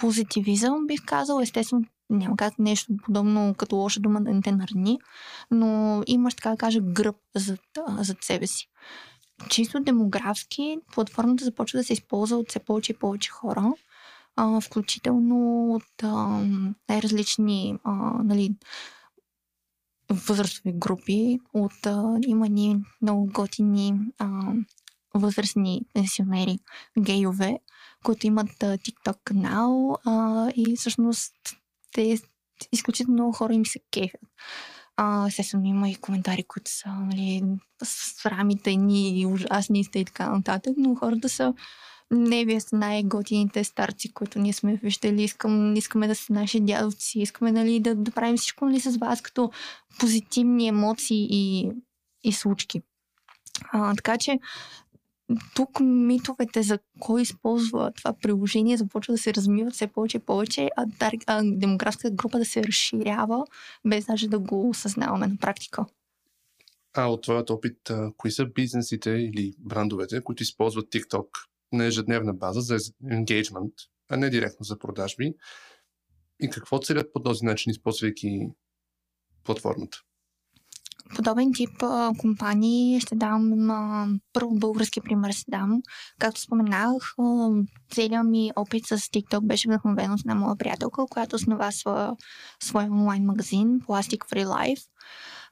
позитивизъм, 0.00 0.86
бих 0.86 1.04
казал. 1.04 1.40
Естествено, 1.40 1.84
няма 2.10 2.36
как 2.36 2.58
нещо 2.58 2.92
подобно 3.04 3.54
като 3.58 3.76
лоша 3.76 4.00
дума 4.00 4.20
да 4.20 4.32
не 4.32 4.42
те 4.42 4.52
нарни, 4.52 4.98
но 5.50 6.02
имаш 6.06 6.34
така 6.34 6.50
да 6.50 6.56
кажа 6.56 6.80
гръб 6.80 7.16
зад, 7.36 7.60
зад 7.98 8.24
себе 8.24 8.46
си. 8.46 8.68
Чисто 9.48 9.80
демографски 9.80 10.78
платформата 10.94 11.44
започва 11.44 11.76
да 11.76 11.84
се 11.84 11.92
използва 11.92 12.36
от 12.36 12.48
все 12.48 12.58
повече 12.58 12.92
и 12.92 12.96
повече 12.98 13.30
хора, 13.30 13.72
а, 14.36 14.60
включително 14.60 15.70
от 15.74 16.02
а, 16.02 16.08
най-различни 16.88 17.78
а, 17.84 17.92
нали, 18.24 18.54
възрастови 20.10 20.72
групи. 20.72 21.40
От, 21.54 21.86
а, 21.86 22.18
има 22.26 22.48
ни 22.48 22.76
много 23.02 23.26
готини 23.26 23.94
а, 24.18 24.52
възрастни 25.14 25.82
пенсионери, 25.94 26.58
гейове, 26.98 27.58
които 28.04 28.26
имат 28.26 28.62
а, 28.62 28.78
TikTok 28.78 29.16
канал 29.24 29.96
а, 30.04 30.48
и 30.56 30.76
всъщност 30.76 31.34
те 31.92 32.18
изключително 32.72 33.32
хора 33.32 33.54
им 33.54 33.66
се 33.66 33.80
кефят. 33.90 34.20
А, 34.96 35.26
естествено 35.26 35.64
има 35.64 35.88
и 35.88 35.94
коментари, 35.94 36.42
които 36.42 36.70
са 36.70 36.88
нали, 36.88 37.42
срамите 37.84 38.76
ни, 38.76 39.26
ужасни 39.26 39.80
и 39.94 40.04
така 40.04 40.30
нататък, 40.30 40.74
но 40.76 40.94
хората 40.94 41.28
са 41.28 41.54
не, 42.10 42.44
вие 42.44 42.60
сте 42.60 42.76
най-готините 42.76 43.64
старци, 43.64 44.12
които 44.12 44.38
ние 44.38 44.52
сме 44.52 44.76
виждали. 44.76 45.22
Искам, 45.22 45.76
искаме 45.76 46.08
да 46.08 46.14
сте 46.14 46.32
наши 46.32 46.60
дядовци. 46.60 47.20
Искаме 47.20 47.52
нали, 47.52 47.80
да, 47.80 47.94
да 47.94 48.10
правим 48.10 48.36
всичко 48.36 48.64
нали, 48.64 48.80
с 48.80 48.96
вас 48.96 49.22
като 49.22 49.50
позитивни 49.98 50.68
емоции 50.68 51.26
и, 51.30 51.70
и 52.24 52.32
случки. 52.32 52.82
А, 53.72 53.94
така 53.94 54.18
че 54.18 54.38
тук 55.54 55.80
митовете 55.80 56.62
за 56.62 56.78
кой 57.00 57.22
използва 57.22 57.92
това 57.92 58.12
приложение 58.12 58.76
започва 58.76 59.14
да 59.14 59.18
се 59.18 59.34
размиват 59.34 59.74
все 59.74 59.86
повече 59.86 60.16
и 60.16 60.20
повече, 60.20 60.70
а, 60.76 60.86
а 61.26 61.42
демографската 61.44 62.10
група 62.10 62.38
да 62.38 62.44
се 62.44 62.64
разширява, 62.64 63.44
без 63.86 64.06
даже 64.06 64.28
да 64.28 64.38
го 64.38 64.68
осъзнаваме 64.68 65.26
на 65.26 65.36
практика. 65.36 65.84
А 66.94 67.06
от 67.06 67.22
твоят 67.22 67.50
опит, 67.50 67.90
кои 68.16 68.30
са 68.30 68.46
бизнесите 68.46 69.10
или 69.10 69.54
брандовете, 69.58 70.20
които 70.20 70.42
използват 70.42 70.86
TikTok 70.86 71.26
на 71.72 71.84
ежедневна 71.84 72.34
база 72.34 72.60
за 72.60 72.78
engagement, 73.04 73.72
а 74.08 74.16
не 74.16 74.30
директно 74.30 74.64
за 74.64 74.78
продажби? 74.78 75.34
И 76.40 76.50
какво 76.50 76.78
целят 76.78 77.12
по 77.12 77.22
този 77.22 77.44
начин, 77.44 77.70
използвайки 77.70 78.48
платформата? 79.44 79.98
подобен 81.16 81.52
тип 81.52 81.82
а, 81.82 82.12
компании 82.18 83.00
ще 83.00 83.14
дам 83.14 83.70
а, 83.70 84.08
първо 84.32 84.54
български 84.54 85.00
пример 85.00 85.32
ще 85.32 85.50
дам. 85.50 85.82
Както 86.18 86.40
споменах, 86.40 87.14
а, 87.18 87.50
целият 87.94 88.26
ми 88.26 88.50
опит 88.56 88.86
с 88.86 88.98
TikTok 88.98 89.46
беше 89.46 89.68
вдъхновен 89.68 90.12
от 90.12 90.20
една 90.20 90.34
моя 90.34 90.56
приятелка, 90.56 91.06
която 91.10 91.36
основа 91.36 91.72
своя, 91.72 92.12
свой 92.62 92.84
онлайн 92.84 93.24
магазин 93.24 93.80
Plastic 93.80 94.18
Free 94.18 94.46
Life. 94.46 94.82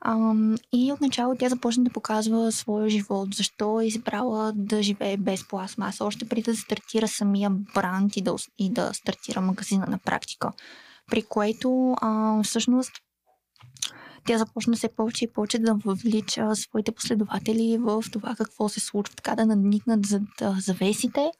Um, 0.06 0.58
и 0.72 0.92
отначало 0.92 1.34
тя 1.38 1.48
започна 1.48 1.84
да 1.84 1.90
показва 1.90 2.52
своя 2.52 2.88
живот, 2.88 3.28
защо 3.34 3.80
е 3.80 3.86
избрала 3.86 4.52
да 4.54 4.82
живее 4.82 5.16
без 5.16 5.48
пластмаса, 5.48 6.04
още 6.04 6.28
преди 6.28 6.42
да 6.42 6.56
стартира 6.56 7.08
самия 7.08 7.50
бранд 7.50 8.16
и 8.16 8.22
да, 8.22 8.34
и 8.58 8.72
да 8.72 8.94
стартира 8.94 9.40
магазина 9.40 9.86
на 9.86 9.98
практика. 9.98 10.52
При 11.10 11.22
което 11.22 11.96
а, 12.00 12.42
всъщност 12.42 12.92
тя 14.26 14.38
започна 14.38 14.76
все 14.76 14.88
повече 14.88 15.24
и 15.24 15.32
повече 15.32 15.58
да 15.58 15.74
въвлича 15.74 16.56
своите 16.56 16.92
последователи 16.92 17.78
в 17.80 18.04
това 18.12 18.34
какво 18.34 18.68
се 18.68 18.80
случва, 18.80 19.14
така 19.14 19.36
да 19.36 19.46
надникнат 19.46 20.06
за 20.06 20.20
завесите 20.58 21.30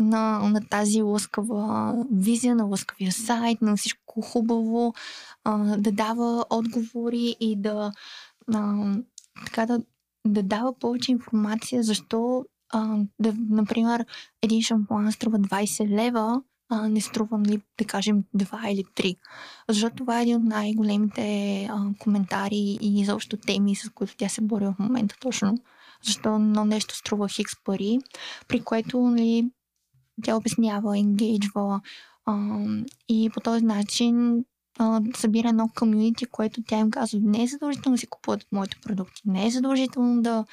на, 0.00 0.38
на 0.38 0.60
тази 0.70 1.02
лъскава 1.02 1.94
визия, 2.12 2.54
на 2.54 2.64
лъскавия 2.64 3.12
сайт, 3.12 3.62
на 3.62 3.76
всичко 3.76 4.20
хубаво, 4.20 4.94
а, 5.44 5.76
да 5.76 5.92
дава 5.92 6.44
отговори 6.50 7.36
и 7.40 7.56
да, 7.56 7.92
а, 8.54 8.94
така 9.46 9.66
да, 9.66 9.80
да 10.26 10.42
дава 10.42 10.78
повече 10.78 11.12
информация 11.12 11.82
защо, 11.82 12.44
а, 12.72 12.98
да, 13.18 13.34
например, 13.50 14.06
един 14.42 14.62
шампуан 14.62 15.12
струва 15.12 15.38
20 15.38 15.88
лева, 15.88 16.42
а, 16.68 16.88
не 16.88 17.00
струва, 17.00 17.38
нали, 17.38 17.62
да 17.78 17.84
кажем, 17.84 18.24
два 18.34 18.70
или 18.70 18.84
три. 18.94 19.16
Защото 19.68 19.96
това 19.96 20.18
е 20.18 20.22
един 20.22 20.36
от 20.36 20.44
най-големите 20.44 21.68
а, 21.70 21.86
коментари 21.98 22.78
и 22.80 23.00
изобщо 23.00 23.36
теми, 23.36 23.76
с 23.76 23.90
които 23.90 24.16
тя 24.16 24.28
се 24.28 24.40
бори 24.40 24.64
в 24.64 24.74
момента 24.78 25.14
точно. 25.20 25.54
Защо 26.04 26.34
едно 26.34 26.64
нещо 26.64 26.96
струва 26.96 27.28
хикс 27.28 27.52
пари, 27.64 27.98
при 28.48 28.60
което 28.60 29.00
нали, 29.00 29.50
тя 30.24 30.36
обяснява, 30.36 30.98
енгейджва 30.98 31.80
и 33.08 33.30
по 33.34 33.40
този 33.40 33.64
начин 33.64 34.44
събира 35.16 35.48
едно 35.48 35.68
комьюнити, 35.74 36.26
което 36.26 36.62
тя 36.62 36.78
им 36.78 36.90
казва, 36.90 37.18
не 37.22 37.42
е 37.42 37.46
задължително 37.46 37.94
да 37.94 37.98
си 37.98 38.06
купуват 38.06 38.46
моите 38.52 38.76
продукти, 38.82 39.22
не 39.24 39.46
е 39.46 39.50
задължително 39.50 40.22
да 40.22 40.44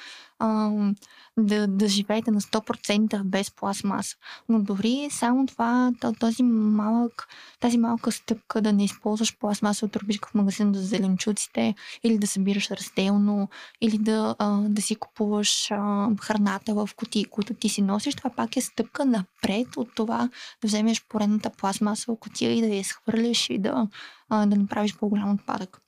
да, 1.38 1.66
да 1.66 1.88
живеете 1.88 2.30
на 2.30 2.40
100% 2.40 3.22
без 3.24 3.50
пластмаса. 3.50 4.16
Но 4.48 4.62
дори 4.62 5.08
само 5.10 5.46
това, 5.46 5.92
този 6.20 6.42
малък, 6.42 7.28
тази 7.60 7.78
малка 7.78 8.12
стъпка 8.12 8.60
да 8.60 8.72
не 8.72 8.84
използваш 8.84 9.38
пластмаса 9.38 9.86
от 9.86 9.92
трубичка 9.92 10.28
в 10.28 10.34
магазин 10.34 10.74
за 10.74 10.82
зеленчуците 10.82 11.74
или 12.04 12.18
да 12.18 12.26
събираш 12.26 12.70
разделно 12.70 13.48
или 13.80 13.98
да, 13.98 14.36
да 14.68 14.82
си 14.82 14.96
купуваш 14.96 15.68
храната 16.20 16.74
в 16.74 16.90
кутии, 16.96 17.24
които 17.24 17.54
ти 17.54 17.68
си 17.68 17.82
носиш, 17.82 18.14
това 18.14 18.30
пак 18.30 18.56
е 18.56 18.60
стъпка 18.60 19.04
напред 19.04 19.76
от 19.76 19.94
това 19.94 20.28
да 20.62 20.68
вземеш 20.68 21.04
поредната 21.08 21.50
пластмасова 21.50 22.18
кутия 22.18 22.52
и 22.52 22.60
да 22.60 22.66
я 22.66 22.78
изхвърляш 22.78 23.50
и 23.50 23.58
да, 23.58 23.88
да 24.30 24.56
направиш 24.56 24.96
по-голям 24.96 25.30
отпадък. 25.30 25.80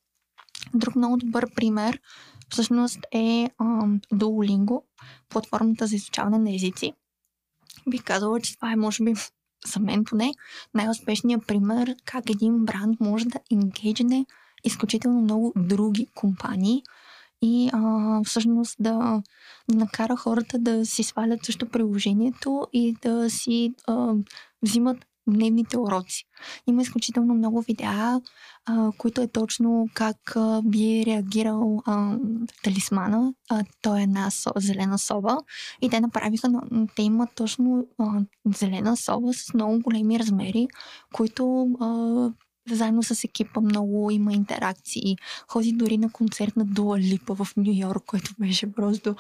Друг 0.75 0.97
много 0.97 1.17
добър 1.17 1.55
пример 1.55 2.01
всъщност 2.53 2.99
е 3.13 3.51
ам, 3.61 4.01
Duolingo, 4.13 4.83
платформата 5.29 5.87
за 5.87 5.97
изучаване 5.97 6.39
на 6.39 6.55
езици. 6.55 6.93
Бих 7.89 8.05
казала, 8.05 8.41
че 8.41 8.57
това 8.57 8.73
е, 8.73 8.77
може 8.77 9.05
би, 9.05 9.15
за 9.67 9.81
мен 9.81 10.05
поне, 10.05 10.35
най-успешният 10.75 11.47
пример 11.47 11.97
как 12.05 12.31
един 12.31 12.65
бранд 12.65 13.01
може 13.01 13.25
да 13.25 13.39
енгейджне 13.53 14.27
изключително 14.65 15.21
много 15.21 15.53
други 15.57 16.07
компании 16.15 16.83
и 17.43 17.71
а, 17.73 18.21
всъщност 18.25 18.77
да, 18.81 19.23
накара 19.69 20.17
хората 20.17 20.59
да 20.59 20.87
си 20.87 21.03
свалят 21.03 21.45
също 21.45 21.69
приложението 21.69 22.67
и 22.73 22.97
да 23.03 23.31
си 23.31 23.75
а, 23.87 24.15
взимат 24.63 25.07
дневните 25.27 25.79
уроци. 25.79 26.25
Има 26.67 26.83
изключително 26.83 27.35
много 27.35 27.61
видеа, 27.61 28.21
а, 28.67 28.93
които 28.99 29.21
е 29.21 29.29
точно 29.29 29.89
как 29.95 30.37
а, 30.37 30.63
би 30.65 31.05
реагирал 31.07 31.83
а, 31.87 32.17
талисмана. 32.63 33.35
А, 33.51 33.65
той 33.83 34.01
е 34.01 34.03
една 34.03 34.31
со, 34.31 34.53
зелена 34.57 34.99
соба. 34.99 35.39
И 35.83 35.91
те 35.91 36.01
направиха, 36.01 36.49
те 36.97 37.03
имат 37.03 37.31
точно 37.35 37.87
а, 37.99 38.21
зелена 38.47 38.97
соба 38.97 39.33
с 39.33 39.55
много 39.55 39.81
големи 39.81 40.19
размери, 40.19 40.69
които 41.13 41.69
а, 41.81 41.87
заедно 42.71 43.03
с 43.03 43.25
екипа 43.25 43.61
много 43.61 44.11
има 44.11 44.33
интеракции. 44.33 45.17
Ходи 45.49 45.73
дори 45.73 45.99
на 45.99 46.13
концерт 46.13 46.57
на 46.57 46.65
Дуа 46.65 46.99
Липа 46.99 47.35
в 47.35 47.49
Нью 47.57 47.73
Йорк, 47.75 48.05
който 48.07 48.31
беше 48.39 48.73
просто 48.73 49.17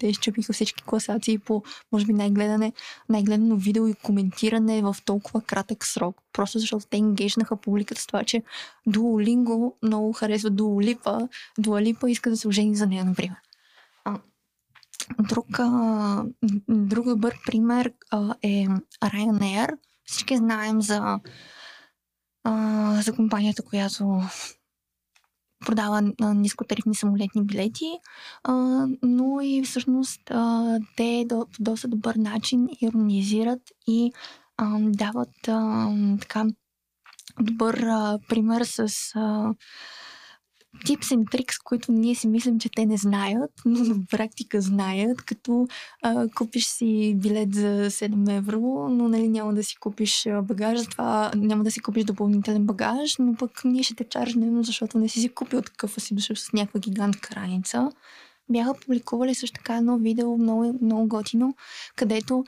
те 0.00 0.06
изчупиха 0.06 0.52
всички 0.52 0.82
класации 0.82 1.38
по, 1.38 1.62
може 1.92 2.06
би, 2.06 2.12
най-гледане, 2.12 2.72
най-гледано 3.08 3.56
видео 3.56 3.86
и 3.86 3.94
коментиране 3.94 4.82
в 4.82 4.96
толкова 5.04 5.40
кратък 5.40 5.84
срок. 5.84 6.16
Просто 6.32 6.58
защото 6.58 6.86
те 6.86 6.96
енгейжнаха 6.96 7.56
публиката 7.56 8.00
с 8.00 8.06
това, 8.06 8.24
че 8.24 8.42
Дуолинго 8.86 9.76
много 9.82 10.12
харесва 10.12 10.50
Дуа 10.50 10.82
Липа. 10.82 11.18
Дуа 11.58 11.82
Липа 11.82 12.10
иска 12.10 12.30
да 12.30 12.36
се 12.36 12.48
ожени 12.48 12.76
за 12.76 12.86
нея, 12.86 13.04
например. 13.04 13.36
Друг, 15.18 15.46
а, 15.58 16.24
друг 16.68 17.04
добър 17.04 17.34
пример 17.46 17.92
а, 18.10 18.34
е 18.42 18.66
Ryanair. 19.02 19.76
Всички 20.04 20.36
знаем 20.36 20.82
за 20.82 21.20
а, 22.44 23.02
за 23.02 23.12
компанията, 23.12 23.62
която 23.62 24.22
продава 25.66 26.12
а, 26.20 26.34
нискотарифни 26.34 26.94
самолетни 26.94 27.44
билети, 27.44 27.90
а, 28.44 28.86
но 29.02 29.40
и 29.40 29.62
всъщност 29.64 30.20
а, 30.30 30.78
те 30.96 31.24
до, 31.28 31.46
по 31.56 31.62
доста 31.62 31.88
добър 31.88 32.14
начин 32.14 32.68
иронизират 32.80 33.62
и 33.86 34.12
а, 34.56 34.78
дават 34.80 35.48
а, 35.48 35.88
така 36.20 36.44
добър 37.40 37.74
а, 37.74 38.18
пример 38.28 38.64
с 38.64 38.88
а, 39.14 39.54
tips 40.76 41.14
and 41.14 41.24
tricks, 41.24 41.62
които 41.64 41.92
ние 41.92 42.14
си 42.14 42.28
мислим, 42.28 42.58
че 42.58 42.68
те 42.76 42.86
не 42.86 42.96
знаят, 42.96 43.50
но 43.64 43.84
на 43.84 43.94
практика 44.10 44.60
знаят, 44.60 45.22
като 45.22 45.66
а, 46.02 46.28
купиш 46.34 46.66
си 46.66 47.14
билет 47.16 47.54
за 47.54 47.90
7 47.90 48.36
евро, 48.36 48.60
но 48.90 49.08
нали, 49.08 49.28
няма 49.28 49.54
да 49.54 49.64
си 49.64 49.76
купиш 49.76 50.26
багаж, 50.42 50.78
затова 50.78 51.30
няма 51.36 51.64
да 51.64 51.70
си 51.70 51.80
купиш 51.80 52.04
допълнителен 52.04 52.66
багаж, 52.66 53.16
но 53.18 53.34
пък 53.34 53.64
ние 53.64 53.82
ще 53.82 53.94
те 53.94 54.04
чаржнем, 54.04 54.64
защото 54.64 54.98
не 54.98 55.08
си 55.08 55.20
си 55.20 55.28
купил 55.28 55.62
такъв, 55.62 55.94
си 55.98 56.14
дошъл 56.14 56.36
с 56.36 56.52
някаква 56.52 56.80
гигантска 56.80 57.34
раница. 57.34 57.90
Бяха 58.50 58.74
публикували 58.74 59.34
също 59.34 59.54
така 59.54 59.76
едно 59.76 59.98
видео 59.98 60.38
много, 60.38 60.78
много 60.82 61.08
готино, 61.08 61.54
където 61.96 62.44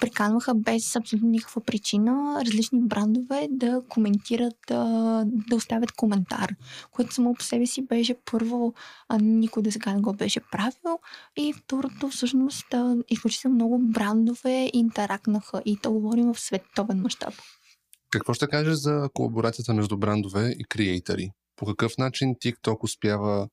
приканваха 0.00 0.54
без 0.54 0.96
абсолютно 0.96 1.28
никаква 1.28 1.60
причина 1.60 2.42
различни 2.46 2.80
брандове 2.82 3.48
да 3.50 3.82
коментират, 3.88 4.56
да, 4.68 5.56
оставят 5.56 5.92
коментар, 5.92 6.54
което 6.90 7.14
само 7.14 7.34
по 7.34 7.42
себе 7.42 7.66
си 7.66 7.82
беше 7.82 8.16
първо, 8.30 8.74
никой 9.20 9.62
до 9.62 9.70
сега 9.70 9.94
не 9.94 10.00
го 10.00 10.12
беше 10.12 10.40
правил 10.52 10.98
и 11.36 11.52
второто 11.52 12.08
всъщност 12.08 12.66
изключително 13.08 13.54
много 13.54 13.78
брандове 13.78 14.70
интеракнаха 14.72 15.62
и 15.64 15.78
то 15.82 15.92
говорим 15.92 16.34
в 16.34 16.40
световен 16.40 17.00
мащаб. 17.00 17.34
Какво 18.10 18.34
ще 18.34 18.46
кажеш 18.46 18.74
за 18.74 19.08
колаборацията 19.14 19.74
между 19.74 19.96
брандове 19.96 20.54
и 20.58 20.64
креатори? 20.64 21.30
По 21.56 21.66
какъв 21.66 21.98
начин 21.98 22.34
TikTok 22.34 22.84
успява 22.84 23.48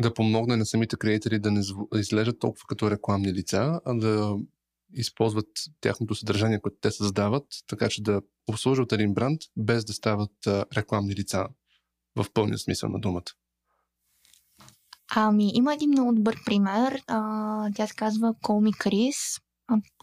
да 0.00 0.14
помогне 0.14 0.56
на 0.56 0.66
самите 0.66 0.96
креатори 0.96 1.38
да 1.38 1.50
не 1.50 1.60
изглеждат 1.94 2.38
толкова 2.38 2.64
като 2.68 2.90
рекламни 2.90 3.32
лица, 3.32 3.80
а 3.84 3.94
да 3.94 4.36
използват 4.92 5.46
тяхното 5.80 6.14
съдържание, 6.14 6.60
което 6.60 6.76
те 6.80 6.90
създават, 6.90 7.46
така 7.66 7.88
че 7.88 8.02
да 8.02 8.22
обслужват 8.46 8.92
един 8.92 9.14
бранд, 9.14 9.40
без 9.56 9.84
да 9.84 9.92
стават 9.92 10.46
а, 10.46 10.64
рекламни 10.76 11.14
лица 11.14 11.46
в 12.16 12.26
пълния 12.34 12.58
смисъл 12.58 12.88
на 12.88 13.00
думата. 13.00 13.32
Ами, 15.16 15.50
има 15.54 15.74
един 15.74 15.90
много 15.90 16.12
добър 16.12 16.36
пример. 16.46 17.02
А, 17.06 17.70
тя 17.74 17.86
се 17.86 17.94
казва 17.94 18.34
Call 18.34 18.70
Me 18.70 18.76
Chris 18.84 19.42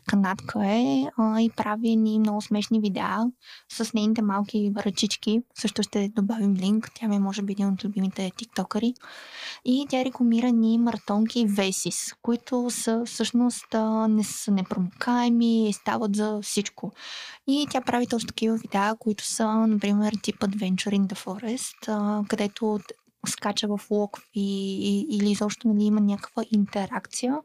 канадка 0.07 0.67
е 0.67 1.05
а, 1.17 1.41
и 1.41 1.49
прави 1.49 1.95
ни 1.95 2.19
много 2.19 2.41
смешни 2.41 2.79
видеа 2.79 3.19
с 3.71 3.93
нейните 3.93 4.21
малки 4.21 4.71
ръчички. 4.77 5.41
Също 5.59 5.83
ще 5.83 6.09
добавим 6.09 6.55
линк. 6.55 6.91
Тя 6.93 7.07
ми 7.07 7.15
е 7.15 7.19
може 7.19 7.41
би 7.41 7.53
един 7.53 7.67
от 7.67 7.85
любимите 7.85 8.31
тиктокъри. 8.37 8.93
И 9.65 9.85
тя 9.89 10.05
рекламира 10.05 10.51
ни 10.51 10.77
маратонки 10.77 11.45
Весис, 11.47 12.13
които 12.21 12.69
са 12.69 13.03
всъщност 13.05 13.67
не 14.09 14.23
са 14.23 14.51
непромокаеми 14.51 15.69
и 15.69 15.73
стават 15.73 16.15
за 16.15 16.39
всичко. 16.41 16.91
И 17.47 17.67
тя 17.71 17.81
прави 17.81 18.07
точно 18.07 18.27
такива 18.27 18.55
видеа, 18.57 18.95
които 18.99 19.25
са, 19.25 19.67
например, 19.67 20.13
тип 20.23 20.39
Adventure 20.39 20.99
in 20.99 21.07
the 21.07 21.25
Forest, 21.25 21.87
а, 21.87 22.23
където 22.27 22.79
скача 23.27 23.67
в 23.67 23.79
лок 23.91 24.21
и, 24.33 24.77
и, 24.89 25.17
или 25.17 25.31
изобщо 25.31 25.67
нали, 25.67 25.83
има 25.83 26.01
някаква 26.01 26.43
интеракция 26.51 27.37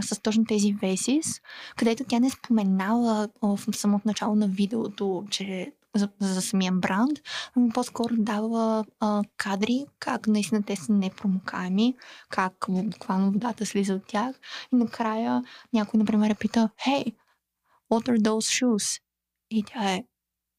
с 0.00 0.20
точно 0.22 0.44
тези 0.44 0.72
весис, 0.72 1.40
където 1.76 2.04
тя 2.04 2.18
не 2.18 2.30
споменала 2.30 3.28
в 3.42 3.58
самото 3.72 4.08
начало 4.08 4.34
на 4.34 4.48
видеото, 4.48 5.24
че 5.30 5.72
за, 5.94 6.08
за 6.20 6.42
самия 6.42 6.72
бранд, 6.72 7.18
ами 7.56 7.70
по-скоро 7.70 8.14
дава 8.18 8.84
а, 9.00 9.22
кадри, 9.36 9.86
как 9.98 10.26
наистина 10.26 10.62
те 10.62 10.76
са 10.76 10.92
непромокаеми, 10.92 11.94
как 12.28 12.54
буквално 12.68 13.32
водата 13.32 13.66
слиза 13.66 13.94
от 13.94 14.06
тях. 14.06 14.36
И 14.72 14.76
накрая 14.76 15.42
някой, 15.72 15.98
например, 15.98 16.34
пита, 16.34 16.70
hey, 16.86 17.14
what 17.92 18.08
are 18.08 18.18
those 18.18 18.64
shoes? 18.64 19.00
И 19.50 19.62
тя 19.62 19.92
е, 19.92 20.04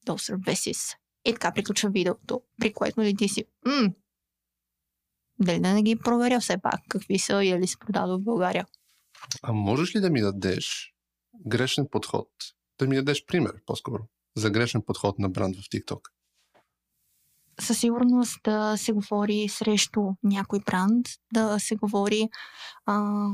those 0.08 0.36
are 0.36 0.38
vesis. 0.38 0.98
И 1.26 1.34
така 1.34 1.52
приключва 1.52 1.90
видеото, 1.90 2.42
при 2.60 2.74
което 2.74 3.00
ли 3.00 3.04
нали, 3.04 3.16
ти 3.16 3.28
си, 3.28 3.46
дали 5.40 5.60
да 5.60 5.74
не 5.74 5.84
ги 5.84 5.96
проверя 5.96 6.40
все 6.40 6.58
пак 6.58 6.80
какви 6.90 7.20
са 7.20 7.44
и 7.44 7.50
дали 7.50 7.68
се 7.68 7.78
продадат 7.80 8.22
в 8.22 8.24
България. 8.24 8.66
А 9.42 9.54
можеш 9.54 9.96
ли 9.96 10.00
да 10.00 10.10
ми 10.10 10.22
дадеш 10.22 10.94
грешен 11.48 11.88
подход? 11.92 12.28
Да 12.80 12.88
ми 12.88 12.96
дадеш 12.96 13.26
пример, 13.26 13.54
по-скоро, 13.66 14.04
за 14.36 14.50
грешен 14.50 14.82
подход 14.82 15.20
на 15.20 15.30
бранд 15.30 15.56
в 15.56 15.70
TikTok? 15.70 16.00
Със 17.60 17.80
сигурност 17.80 18.40
да 18.44 18.78
се 18.78 18.92
говори 18.92 19.50
срещу 19.50 20.02
някой 20.24 20.60
бранд, 20.60 21.08
да 21.34 21.60
се 21.60 21.76
говори 21.76 22.30
а, 22.86 23.28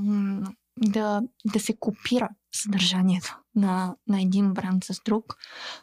да, 0.77 1.21
да 1.45 1.59
се 1.59 1.77
копира 1.77 2.29
съдържанието 2.51 3.39
на, 3.55 3.95
на 4.07 4.21
един 4.21 4.53
бранд 4.53 4.83
с 4.83 5.01
друг. 5.05 5.35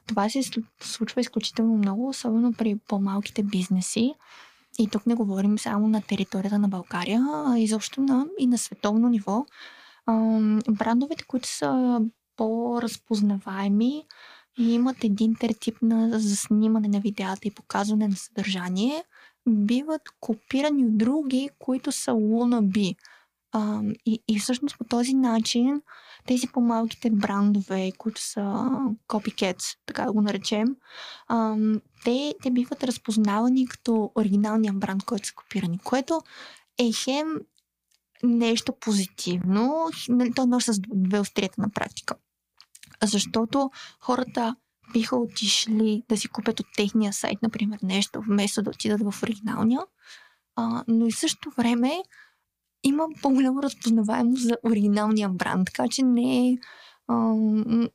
Това 0.07 0.29
се 0.29 0.43
случва 0.81 1.21
изключително 1.21 1.77
много, 1.77 2.09
особено 2.09 2.53
при 2.53 2.79
по-малките 2.88 3.43
бизнеси. 3.43 4.14
И 4.79 4.89
тук 4.89 5.07
не 5.07 5.15
говорим 5.15 5.59
само 5.59 5.89
на 5.89 6.03
територията 6.03 6.59
на 6.59 6.69
България, 6.69 7.27
а 7.47 7.59
изобщо 7.59 8.01
на, 8.01 8.27
и 8.39 8.47
на 8.47 8.59
световно 8.59 9.09
ниво. 9.09 9.47
брандовете, 10.71 11.25
които 11.25 11.49
са 11.49 12.01
по-разпознаваеми 12.37 14.05
и 14.59 14.75
имат 14.75 15.05
един 15.05 15.37
тип 15.61 15.83
на 15.83 16.21
заснимане 16.21 16.89
на 16.89 17.01
видеята 17.01 17.49
и 17.49 17.55
показване 17.55 18.09
на 18.09 18.17
съдържание, 18.17 19.05
биват 19.49 20.03
копирани 20.21 20.85
от 20.85 20.99
други, 20.99 21.51
които 21.59 21.93
са. 21.93 22.15
А, 23.53 23.81
и, 24.07 24.23
и 24.29 24.39
всъщност 24.39 24.79
по 24.79 24.85
този 24.85 25.15
начин 25.15 25.83
тези 26.27 26.47
по-малките 26.47 27.11
брандове, 27.11 27.93
които 27.99 28.21
са 28.21 28.41
copycats, 29.09 29.77
така 29.87 30.05
да 30.05 30.12
го 30.12 30.23
наречем, 30.23 30.77
те, 32.05 32.35
те 32.43 32.51
биват 32.51 32.85
разпознавани 32.85 33.67
като 33.67 34.12
оригиналния 34.15 34.73
бранд, 34.73 35.05
който 35.05 35.27
са 35.27 35.35
копирани, 35.35 35.79
което 35.79 36.21
е 36.79 36.93
хем 36.93 37.27
нещо 38.23 38.73
позитивно, 38.81 39.91
то 40.37 40.47
носи 40.47 40.73
с 40.73 40.81
две 40.95 41.21
острията 41.21 41.61
на 41.61 41.71
практика. 41.71 42.15
Защото 43.03 43.71
хората 44.01 44.57
биха 44.93 45.17
отишли 45.17 46.03
да 46.09 46.17
си 46.17 46.29
купят 46.29 46.61
от 46.61 46.67
техния 46.77 47.12
сайт, 47.12 47.39
например, 47.43 47.79
нещо, 47.83 48.21
вместо 48.21 48.62
да 48.62 48.71
отидат 48.71 49.01
в 49.03 49.23
оригиналния. 49.23 49.81
А, 50.57 50.85
но 50.89 51.07
и 51.07 51.12
също 51.12 51.51
време 51.51 52.03
има 52.83 53.07
по-голяма 53.23 53.62
разпознаваемост 53.62 54.43
за 54.43 54.57
оригиналния 54.65 55.29
бранд, 55.29 55.67
така 55.67 55.89
че 55.89 56.03
не 56.03 56.49
е 56.49 56.59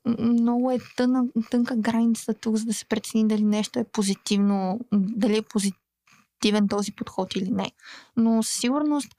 много 0.08 0.72
е 0.72 0.78
тъна, 0.98 1.24
тънка 1.52 1.76
граница 1.76 2.34
тук, 2.34 2.56
за 2.56 2.66
да 2.66 2.74
се 2.74 2.86
прецени 2.86 3.28
дали 3.28 3.44
нещо 3.44 3.80
е 3.80 3.84
позитивно, 3.84 4.80
дали 4.94 5.38
е 5.38 5.42
позитивен 5.42 6.68
този 6.70 6.92
подход 6.92 7.36
или 7.36 7.52
не. 7.52 7.72
Но 8.18 8.44
със 8.44 8.60
сигурност, 8.60 9.16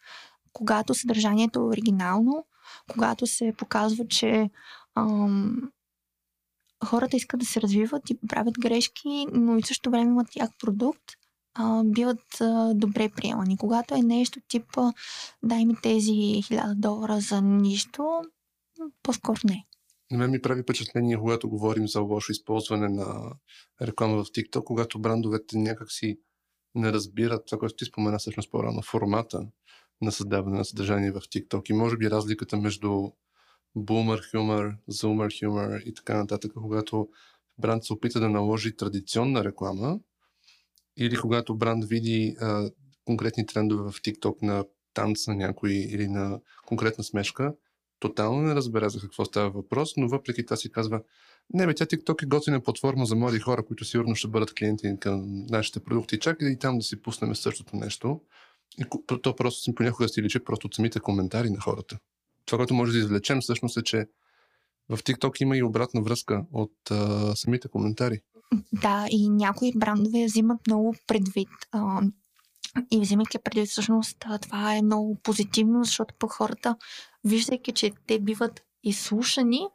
когато 0.52 0.94
съдържанието 0.94 1.58
е 1.58 1.62
оригинално, 1.62 2.46
когато 2.90 3.26
се 3.26 3.54
показва, 3.58 4.06
че 4.08 4.50
ам, 4.94 5.70
хората 6.84 7.16
искат 7.16 7.40
да 7.40 7.46
се 7.46 7.60
развиват 7.60 8.10
и 8.10 8.18
правят 8.28 8.54
грешки, 8.60 9.26
но 9.32 9.56
и 9.56 9.62
също 9.62 9.90
време 9.90 10.10
имат 10.10 10.36
як 10.36 10.50
продукт, 10.58 11.02
а, 11.54 11.84
биват 11.84 12.40
а, 12.40 12.74
добре 12.74 13.08
приемани. 13.16 13.56
Когато 13.56 13.94
е 13.94 14.02
нещо 14.02 14.40
типа 14.48 14.92
дай 15.42 15.64
ми 15.64 15.74
тези 15.82 16.10
1000 16.10 16.74
долара 16.74 17.20
за 17.20 17.42
нищо, 17.42 18.22
по-скоро 19.02 19.38
не. 19.44 19.66
На 20.10 20.18
мен 20.18 20.30
ми 20.30 20.42
прави 20.42 20.62
впечатление, 20.62 21.18
когато 21.18 21.48
говорим 21.48 21.88
за 21.88 22.00
лошо 22.00 22.32
използване 22.32 22.88
на 22.88 23.32
реклама 23.82 24.24
в 24.24 24.26
TikTok, 24.26 24.64
когато 24.64 24.98
брандовете 24.98 25.58
някакси 25.58 26.18
не 26.74 26.92
разбират 26.92 27.46
това, 27.46 27.58
което 27.58 27.74
ти 27.74 27.84
спомена 27.84 28.18
всъщност 28.18 28.50
по-рано, 28.50 28.82
формата 28.82 29.46
на 30.00 30.12
създаване 30.12 30.58
на 30.58 30.64
съдържание 30.64 31.12
в 31.12 31.20
TikTok 31.20 31.70
и 31.70 31.72
може 31.72 31.96
би 31.96 32.10
разликата 32.10 32.56
между 32.56 32.88
boomer 33.76 34.20
humor, 34.32 34.76
zoomer 34.90 35.46
humor 35.46 35.82
и 35.82 35.94
така 35.94 36.16
нататък, 36.16 36.52
когато 36.54 37.08
бранд 37.58 37.84
се 37.84 37.92
опита 37.92 38.20
да 38.20 38.28
наложи 38.28 38.76
традиционна 38.76 39.44
реклама, 39.44 40.00
или 40.96 41.16
когато 41.16 41.54
бранд 41.54 41.84
види 41.84 42.36
а, 42.40 42.70
конкретни 43.04 43.46
трендове 43.46 43.92
в 43.92 43.94
TikTok 44.02 44.42
на 44.42 44.64
танц 44.94 45.26
на 45.26 45.34
някой 45.34 45.70
или 45.72 46.08
на 46.08 46.40
конкретна 46.66 47.04
смешка, 47.04 47.54
тотално 48.00 48.42
не 48.42 48.54
разбере 48.54 48.88
за 48.88 49.00
какво 49.00 49.24
става 49.24 49.50
въпрос, 49.50 49.96
но 49.96 50.08
въпреки 50.08 50.46
това 50.46 50.56
си 50.56 50.72
казва, 50.72 51.02
не 51.54 51.66
бе, 51.66 51.74
тя 51.74 51.84
TikTok 51.84 52.22
е 52.22 52.26
готина 52.26 52.60
платформа 52.60 53.06
за 53.06 53.16
млади 53.16 53.38
хора, 53.38 53.64
които 53.64 53.84
сигурно 53.84 54.14
ще 54.14 54.28
бъдат 54.28 54.54
клиенти 54.54 54.96
към 55.00 55.46
нашите 55.50 55.80
продукти. 55.80 56.18
Чакай 56.18 56.48
и 56.48 56.58
там 56.58 56.78
да 56.78 56.84
си 56.84 57.02
пуснем 57.02 57.34
същото 57.34 57.76
нещо. 57.76 58.20
И 58.78 58.84
то 59.22 59.36
просто 59.36 59.60
си 59.60 59.74
понякога 59.74 60.08
си 60.08 60.22
личи 60.22 60.44
просто 60.44 60.66
от 60.66 60.74
самите 60.74 61.00
коментари 61.00 61.50
на 61.50 61.60
хората. 61.60 61.98
Това, 62.46 62.58
което 62.58 62.74
може 62.74 62.92
да 62.92 62.98
извлечем 62.98 63.40
всъщност 63.40 63.76
е, 63.76 63.82
че 63.82 64.06
в 64.88 64.98
TikTok 64.98 65.42
има 65.42 65.56
и 65.56 65.62
обратна 65.62 66.02
връзка 66.02 66.44
от 66.52 66.72
а, 66.90 67.36
самите 67.36 67.68
коментари. 67.68 68.20
Да, 68.72 69.06
и 69.10 69.30
някои 69.30 69.72
брандове 69.76 70.24
взимат 70.24 70.66
много 70.66 70.94
предвид. 71.06 71.48
А, 71.72 72.02
и 72.90 73.00
взимайки 73.00 73.38
предвид, 73.38 73.68
всъщност, 73.68 74.26
това 74.42 74.74
е 74.74 74.82
много 74.82 75.14
позитивно, 75.22 75.84
защото 75.84 76.14
по 76.18 76.28
хората, 76.28 76.76
виждайки, 77.24 77.72
че 77.72 77.92
те 78.06 78.18
биват 78.18 78.62
изслушани, 78.84 79.66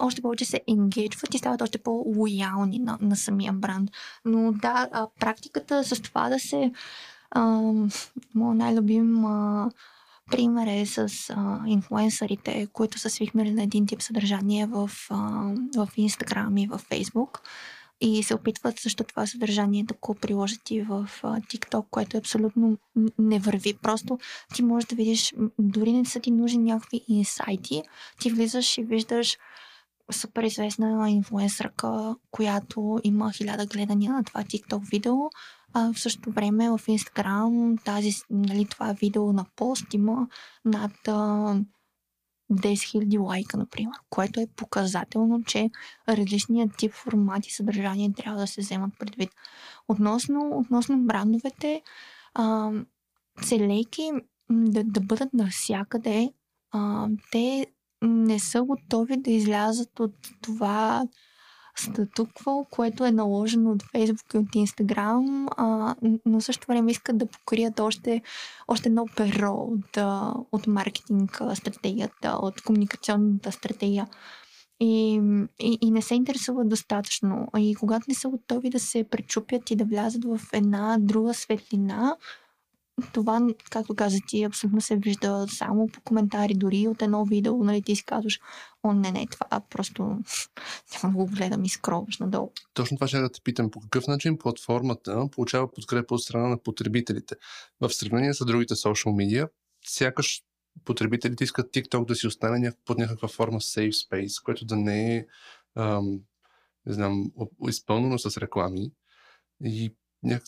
още 0.00 0.22
повече 0.22 0.44
се 0.44 0.60
енгейджват 0.68 1.34
и 1.34 1.38
стават 1.38 1.62
още 1.62 1.78
по-лоялни 1.78 2.78
на, 2.78 2.98
на 3.00 3.16
самия 3.16 3.52
бранд. 3.52 3.90
Но 4.24 4.52
да, 4.52 4.88
а, 4.92 5.06
практиката 5.20 5.84
с 5.84 6.02
това 6.02 6.28
да 6.28 6.38
се... 6.38 6.72
моят 8.34 8.58
най-любим 8.58 9.24
а, 9.24 9.70
пример 10.30 10.66
е 10.66 10.86
с 10.86 11.08
а, 11.30 11.60
инфлуенсърите, 11.66 12.66
които 12.72 12.98
са 12.98 13.10
свикнали 13.10 13.50
на 13.50 13.62
един 13.62 13.86
тип 13.86 14.02
съдържание 14.02 14.66
в, 14.66 14.90
а, 15.10 15.16
в 15.76 15.88
Instagram 15.98 16.60
и 16.60 16.66
в 16.66 16.80
Facebook 16.90 17.38
и 18.00 18.22
се 18.22 18.34
опитват 18.34 18.78
също 18.78 19.04
това 19.04 19.26
съдържание 19.26 19.84
да 19.84 19.94
го 20.00 20.14
приложат 20.14 20.70
и 20.70 20.82
в 20.82 21.10
TikTok, 21.22 21.84
което 21.90 22.16
е 22.16 22.20
абсолютно 22.20 22.78
не 23.18 23.38
върви. 23.38 23.74
Просто 23.82 24.18
ти 24.54 24.62
можеш 24.62 24.88
да 24.88 24.96
видиш, 24.96 25.34
дори 25.58 25.92
не 25.92 26.04
са 26.04 26.20
ти 26.20 26.30
нужни 26.30 26.58
някакви 26.58 27.04
инсайти, 27.08 27.82
ти 28.20 28.30
влизаш 28.30 28.78
и 28.78 28.82
виждаш 28.82 29.38
супер 30.12 30.42
известна 30.42 31.10
инфлуенсърка, 31.10 32.16
която 32.30 33.00
има 33.04 33.32
хиляда 33.32 33.66
гледания 33.66 34.12
на 34.12 34.24
това 34.24 34.44
TikTok 34.44 34.90
видео, 34.90 35.16
а 35.72 35.92
в 35.92 36.00
същото 36.00 36.30
време 36.30 36.70
в 36.70 36.78
Instagram 36.78 37.84
тази, 37.84 38.12
нали, 38.30 38.64
това 38.64 38.92
видео 38.92 39.32
на 39.32 39.46
пост 39.56 39.94
има 39.94 40.28
над 40.64 40.92
10 42.50 42.74
000 43.06 43.20
лайка, 43.26 43.56
например, 43.56 43.92
което 44.10 44.40
е 44.40 44.46
показателно, 44.56 45.44
че 45.44 45.70
различният 46.08 46.76
тип 46.76 46.92
формати 46.92 47.48
и 47.48 47.52
съдържание 47.52 48.12
трябва 48.12 48.40
да 48.40 48.46
се 48.46 48.60
вземат 48.60 48.92
предвид. 48.98 49.30
Относно, 49.88 50.50
относно 50.54 50.98
брандовете, 50.98 51.82
а, 52.34 52.70
целейки 53.42 54.10
да, 54.50 54.84
да 54.84 55.00
бъдат 55.00 55.34
навсякъде, 55.34 56.32
а, 56.70 57.08
те 57.32 57.66
не 58.02 58.38
са 58.38 58.62
готови 58.62 59.16
да 59.16 59.30
излязат 59.30 60.00
от 60.00 60.14
това 60.42 61.06
статукво, 61.80 62.66
което 62.70 63.04
е 63.04 63.10
наложено 63.10 63.70
от 63.70 63.82
Фейсбук 63.82 64.34
и 64.34 64.38
от 64.38 64.54
Инстаграм, 64.54 65.48
но 66.26 66.40
също 66.40 66.66
време 66.66 66.90
искат 66.90 67.18
да 67.18 67.26
покрият 67.26 67.80
още, 67.80 68.22
още 68.68 68.88
едно 68.88 69.06
перо 69.16 69.52
от, 69.52 69.98
от 70.52 70.66
маркетинг 70.66 71.40
стратегията, 71.54 72.38
от 72.42 72.62
комуникационната 72.62 73.52
стратегия. 73.52 74.08
И, 74.82 75.20
и, 75.58 75.78
и 75.80 75.90
не 75.90 76.02
се 76.02 76.14
интересуват 76.14 76.68
достатъчно. 76.68 77.48
И 77.58 77.74
когато 77.74 78.04
не 78.08 78.14
са 78.14 78.28
готови 78.28 78.70
да 78.70 78.80
се 78.80 79.04
пречупят 79.04 79.70
и 79.70 79.76
да 79.76 79.84
влязат 79.84 80.24
в 80.24 80.40
една 80.52 80.96
друга 81.00 81.34
светлина, 81.34 82.16
това, 83.12 83.48
както 83.70 83.94
каза 83.94 84.18
ти, 84.28 84.42
абсолютно 84.42 84.80
се 84.80 84.96
вижда 84.96 85.46
само 85.48 85.88
по 85.88 86.00
коментари, 86.00 86.54
дори 86.54 86.88
от 86.88 87.02
едно 87.02 87.24
видео, 87.24 87.64
нали, 87.64 87.82
ти 87.82 87.96
си 87.96 88.04
казваш, 88.04 88.40
о, 88.82 88.92
не, 88.92 89.12
не, 89.12 89.26
това 89.26 89.60
просто 89.70 90.02
няма 90.02 90.22
да 91.04 91.08
го 91.08 91.26
гледам 91.26 91.64
и 91.64 91.68
скроваш 91.68 92.18
надолу. 92.18 92.50
Точно 92.74 92.96
това 92.96 93.08
ще 93.08 93.18
да 93.18 93.32
те 93.32 93.40
питам. 93.40 93.70
По 93.70 93.80
какъв 93.80 94.06
начин 94.06 94.38
платформата 94.38 95.28
получава 95.32 95.70
подкрепа 95.70 96.14
от 96.14 96.22
страна 96.22 96.48
на 96.48 96.62
потребителите? 96.62 97.34
В 97.80 97.90
сравнение 97.90 98.34
с 98.34 98.44
другите 98.44 98.76
социал 98.76 99.14
медиа, 99.14 99.48
сякаш 99.86 100.42
потребителите 100.84 101.44
искат 101.44 101.74
TikTok 101.74 102.06
да 102.06 102.14
си 102.14 102.26
остане 102.26 102.72
под 102.84 102.98
някаква 102.98 103.28
форма 103.28 103.60
safe 103.60 104.08
space, 104.08 104.44
което 104.44 104.64
да 104.64 104.76
не 104.76 105.16
е 105.16 105.26
ам, 105.76 106.20
не 106.86 106.92
знам, 106.92 107.32
изпълнено 107.68 108.18
с 108.18 108.36
реклами 108.36 108.92
и 109.64 109.94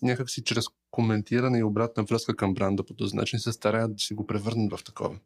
някак 0.03 0.31
си 0.31 0.45
чрез 0.45 0.65
коментиране 0.91 1.59
и 1.59 1.63
обратна 1.63 2.05
връзка 2.05 2.37
към 2.37 2.55
бранда 2.55 2.85
по 2.85 2.95
този 2.95 3.17
начин 3.17 3.39
се 3.39 3.53
стараят 3.53 3.93
да 3.93 3.99
си 3.99 4.15
го 4.15 4.27
превърнат 4.27 4.73
в 4.73 4.85
такова. 4.85 5.17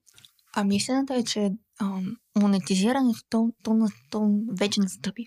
А 0.59 0.65
мислената 0.65 1.15
е, 1.15 1.25
че 1.25 1.51
а, 1.81 2.01
монетизирането 2.37 3.19
то, 3.31 3.53
то, 3.63 3.89
то 4.11 4.41
вече 4.59 4.81
настъпи. 4.81 5.25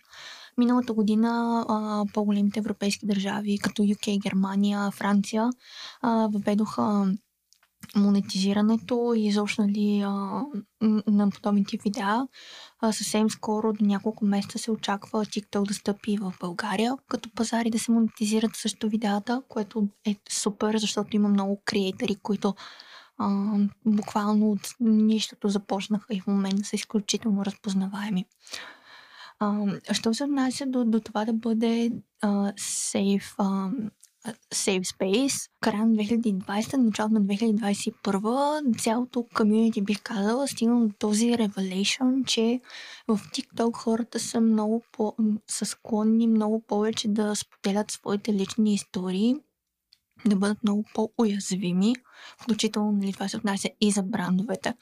Миналата 0.57 0.93
година 0.93 1.65
а, 1.69 2.05
по-големите 2.13 2.59
европейски 2.59 3.05
държави, 3.05 3.57
като 3.57 3.81
UK, 3.81 4.21
Германия, 4.21 4.91
Франция, 4.91 5.49
а, 6.01 6.27
въведоха 6.33 7.13
монетизирането 7.95 9.13
и 9.17 9.27
изобщо 9.27 9.61
нали, 9.61 10.01
а, 10.05 10.43
на 11.07 11.29
подобните 11.29 11.77
видеа. 11.83 12.27
А, 12.81 12.91
съвсем 12.91 13.29
скоро, 13.29 13.73
до 13.73 13.85
няколко 13.85 14.25
месеца 14.25 14.59
се 14.59 14.71
очаква 14.71 15.25
TikTok 15.25 15.67
да 15.67 15.73
стъпи 15.73 16.17
в 16.17 16.33
България 16.39 16.95
като 17.07 17.29
пазари 17.35 17.69
да 17.69 17.79
се 17.79 17.91
монетизират 17.91 18.55
също 18.55 18.89
видеата, 18.89 19.41
което 19.47 19.87
е 20.05 20.15
супер, 20.29 20.77
защото 20.77 21.15
има 21.15 21.29
много 21.29 21.61
креатори, 21.65 22.15
които 22.15 22.55
а, 23.17 23.53
буквално 23.85 24.51
от 24.51 24.75
нищото 24.79 25.49
започнаха 25.49 26.13
и 26.13 26.21
в 26.21 26.27
момента 26.27 26.63
са 26.63 26.75
изключително 26.75 27.45
разпознаваеми. 27.45 28.25
А, 29.39 29.65
що 29.91 30.13
се 30.13 30.23
отнася 30.23 30.65
до, 30.65 30.85
до 30.85 30.99
това 30.99 31.25
да 31.25 31.33
бъде 31.33 31.91
сейф 32.57 33.35
Safe 34.53 34.83
Space. 34.83 35.49
Края 35.61 35.85
на 35.85 35.95
2020, 35.95 36.77
началото 36.77 37.13
на 37.13 37.21
2021, 37.21 38.79
цялото 38.81 39.25
комьюнити 39.35 39.81
бих 39.81 40.01
казала, 40.03 40.47
стигна 40.47 40.87
до 40.87 40.93
този 40.99 41.25
revelation, 41.25 42.25
че 42.25 42.61
в 43.07 43.17
TikTok 43.17 43.75
хората 43.77 44.19
са 44.19 44.41
много 44.41 44.83
по- 44.91 45.15
са 45.47 45.65
склонни 45.65 46.27
много 46.27 46.61
повече 46.67 47.07
да 47.07 47.35
споделят 47.35 47.91
своите 47.91 48.33
лични 48.33 48.73
истории 48.73 49.35
да 50.25 50.35
бъдат 50.35 50.63
много 50.63 50.85
по-уязвими, 50.93 51.95
включително 52.41 52.91
нали, 52.91 53.13
това 53.13 53.27
се 53.27 53.37
отнася 53.37 53.69
и 53.81 53.91
за 53.91 54.03
брандовете. 54.03 54.73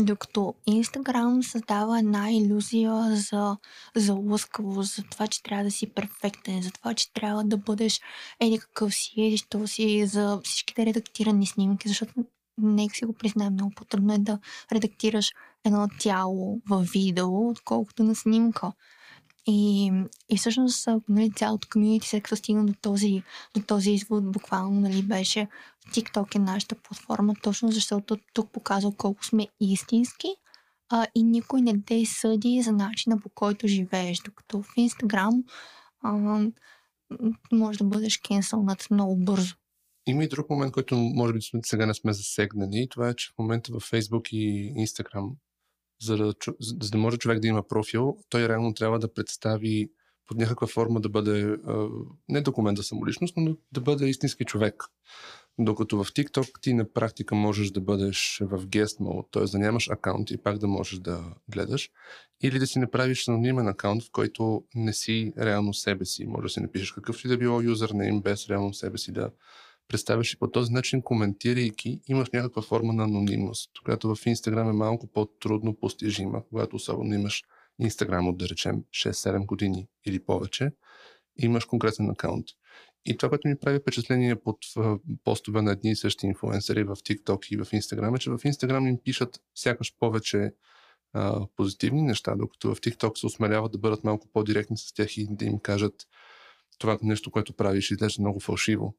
Докато 0.00 0.54
Инстаграм 0.66 1.42
създава 1.42 1.98
една 1.98 2.30
иллюзия 2.30 3.16
за, 3.16 3.56
за 3.96 4.14
лъскавост, 4.14 4.94
за 4.94 5.02
това, 5.02 5.26
че 5.26 5.42
трябва 5.42 5.64
да 5.64 5.70
си 5.70 5.90
перфектен, 5.90 6.62
за 6.62 6.70
това, 6.70 6.94
че 6.94 7.12
трябва 7.12 7.44
да 7.44 7.56
бъдеш 7.56 8.00
еди 8.40 8.58
какъв 8.58 8.94
си, 8.94 9.12
еди 9.16 9.36
що 9.36 9.66
си, 9.66 10.06
за 10.06 10.40
всичките 10.44 10.86
редактирани 10.86 11.46
снимки, 11.46 11.88
защото 11.88 12.14
нека 12.58 12.94
си 12.94 13.04
го 13.04 13.12
признаем, 13.12 13.52
много 13.52 13.72
по-трудно 13.76 14.14
е 14.14 14.18
да 14.18 14.38
редактираш 14.72 15.32
едно 15.64 15.88
тяло 16.00 16.60
в 16.68 16.86
видео, 16.94 17.48
отколкото 17.48 18.04
на 18.04 18.14
снимка. 18.14 18.72
И, 19.46 19.90
и 20.28 20.36
всъщност 20.36 20.88
нали, 21.08 21.32
цялото 21.36 21.68
комьюнити, 21.72 22.08
след 22.08 22.22
като 22.22 22.36
стигна 22.36 22.66
до 22.66 22.74
този, 22.82 23.22
до 23.54 23.62
този 23.62 23.90
извод, 23.90 24.32
буквално 24.32 24.80
нали, 24.80 25.02
беше 25.02 25.48
TikTok 25.92 26.36
е 26.36 26.38
нашата 26.38 26.74
платформа, 26.74 27.34
точно 27.42 27.70
защото 27.70 28.18
тук 28.32 28.52
показва 28.52 28.96
колко 28.96 29.24
сме 29.24 29.48
истински 29.60 30.28
а, 30.88 31.06
и 31.14 31.22
никой 31.22 31.62
не 31.62 31.82
те 31.86 32.06
съди 32.06 32.62
за 32.62 32.72
начина 32.72 33.20
по 33.20 33.28
който 33.28 33.68
живееш, 33.68 34.18
докато 34.18 34.62
в 34.62 34.66
Instagram 34.78 35.42
а, 36.02 36.12
може 37.52 37.78
да 37.78 37.84
бъдеш 37.84 38.18
кенсълнат 38.18 38.90
много 38.90 39.16
бързо. 39.16 39.54
Има 40.06 40.24
и 40.24 40.28
друг 40.28 40.50
момент, 40.50 40.72
който 40.72 40.96
може 40.96 41.32
би 41.32 41.40
сега 41.64 41.86
не 41.86 41.94
сме 41.94 42.12
засегнали. 42.12 42.86
Това 42.90 43.08
е, 43.08 43.14
че 43.14 43.30
в 43.30 43.38
момента 43.38 43.72
във 43.72 43.90
Facebook 43.90 44.28
и 44.28 44.72
Instagram 44.86 45.30
за 46.02 46.16
да, 46.16 46.34
за 46.60 46.90
да 46.90 46.98
може 46.98 47.16
човек 47.16 47.40
да 47.40 47.48
има 47.48 47.62
профил, 47.68 48.16
той 48.28 48.48
реално 48.48 48.74
трябва 48.74 48.98
да 48.98 49.14
представи 49.14 49.90
под 50.28 50.38
някаква 50.38 50.66
форма 50.66 51.00
да 51.00 51.08
бъде 51.08 51.56
не 52.28 52.40
документ 52.40 52.78
за 52.78 52.84
самоличност, 52.84 53.34
но 53.36 53.56
да 53.72 53.80
бъде 53.80 54.08
истински 54.08 54.44
човек. 54.44 54.84
Докато 55.58 56.04
в 56.04 56.06
TikTok 56.06 56.60
ти 56.60 56.74
на 56.74 56.92
практика 56.92 57.34
можеш 57.34 57.70
да 57.70 57.80
бъдеш 57.80 58.38
в 58.42 58.66
guest 58.66 59.00
mode, 59.00 59.26
т.е. 59.32 59.44
да 59.44 59.58
нямаш 59.58 59.90
акаунт 59.90 60.30
и 60.30 60.36
пак 60.36 60.58
да 60.58 60.66
можеш 60.66 60.98
да 60.98 61.34
гледаш, 61.48 61.90
или 62.42 62.58
да 62.58 62.66
си 62.66 62.78
направиш 62.78 63.28
анонимен 63.28 63.68
акаунт, 63.68 64.02
в 64.02 64.10
който 64.12 64.64
не 64.74 64.92
си 64.92 65.32
реално 65.38 65.74
себе 65.74 66.04
си. 66.04 66.26
Може 66.26 66.42
да 66.42 66.48
си 66.48 66.60
напишеш 66.60 66.92
какъв 66.92 67.24
и 67.24 67.28
да 67.28 67.38
било 67.38 67.60
юзернейм, 67.60 68.22
без 68.22 68.48
реално 68.48 68.74
себе 68.74 68.98
си 68.98 69.12
да 69.12 69.30
представяш 69.88 70.32
и 70.32 70.38
по 70.38 70.50
този 70.50 70.72
начин, 70.72 71.02
коментирайки, 71.02 72.00
имаш 72.08 72.28
някаква 72.32 72.62
форма 72.62 72.92
на 72.92 73.04
анонимност, 73.04 73.70
която 73.84 74.14
в 74.14 74.26
Инстаграм 74.26 74.68
е 74.68 74.72
малко 74.72 75.06
по-трудно 75.06 75.76
постижима, 75.76 76.42
когато 76.48 76.76
особено 76.76 77.14
имаш 77.14 77.42
Инстаграм 77.78 78.28
от, 78.28 78.38
да 78.38 78.48
речем, 78.48 78.84
6-7 78.90 79.46
години 79.46 79.88
или 80.06 80.24
повече, 80.24 80.70
имаш 81.36 81.64
конкретен 81.64 82.10
акаунт. 82.10 82.46
И 83.04 83.16
това, 83.16 83.28
което 83.28 83.48
ми 83.48 83.58
прави 83.58 83.78
впечатление 83.78 84.36
под 84.36 84.56
постове 85.24 85.62
на 85.62 85.72
едни 85.72 85.90
и 85.90 85.96
същи 85.96 86.26
инфуенсери 86.26 86.84
в 86.84 86.96
TikTok 86.96 87.46
и 87.52 87.56
в 87.56 87.64
Instagram 87.64 88.16
е, 88.16 88.18
че 88.18 88.30
в 88.30 88.38
Instagram 88.38 88.88
им 88.88 88.98
пишат 89.04 89.40
сякаш 89.54 89.94
повече 89.98 90.52
а, 91.12 91.46
позитивни 91.56 92.02
неща, 92.02 92.34
докато 92.36 92.74
в 92.74 92.80
TikTok 92.80 93.18
се 93.18 93.26
осмеляват 93.26 93.72
да 93.72 93.78
бъдат 93.78 94.04
малко 94.04 94.28
по-директни 94.32 94.76
с 94.76 94.92
тях 94.92 95.16
и 95.16 95.26
да 95.30 95.44
им 95.44 95.58
кажат 95.58 96.06
това 96.78 96.98
нещо, 97.02 97.30
което 97.30 97.52
правиш, 97.52 97.90
изглежда 97.90 98.22
много 98.22 98.40
фалшиво. 98.40 98.94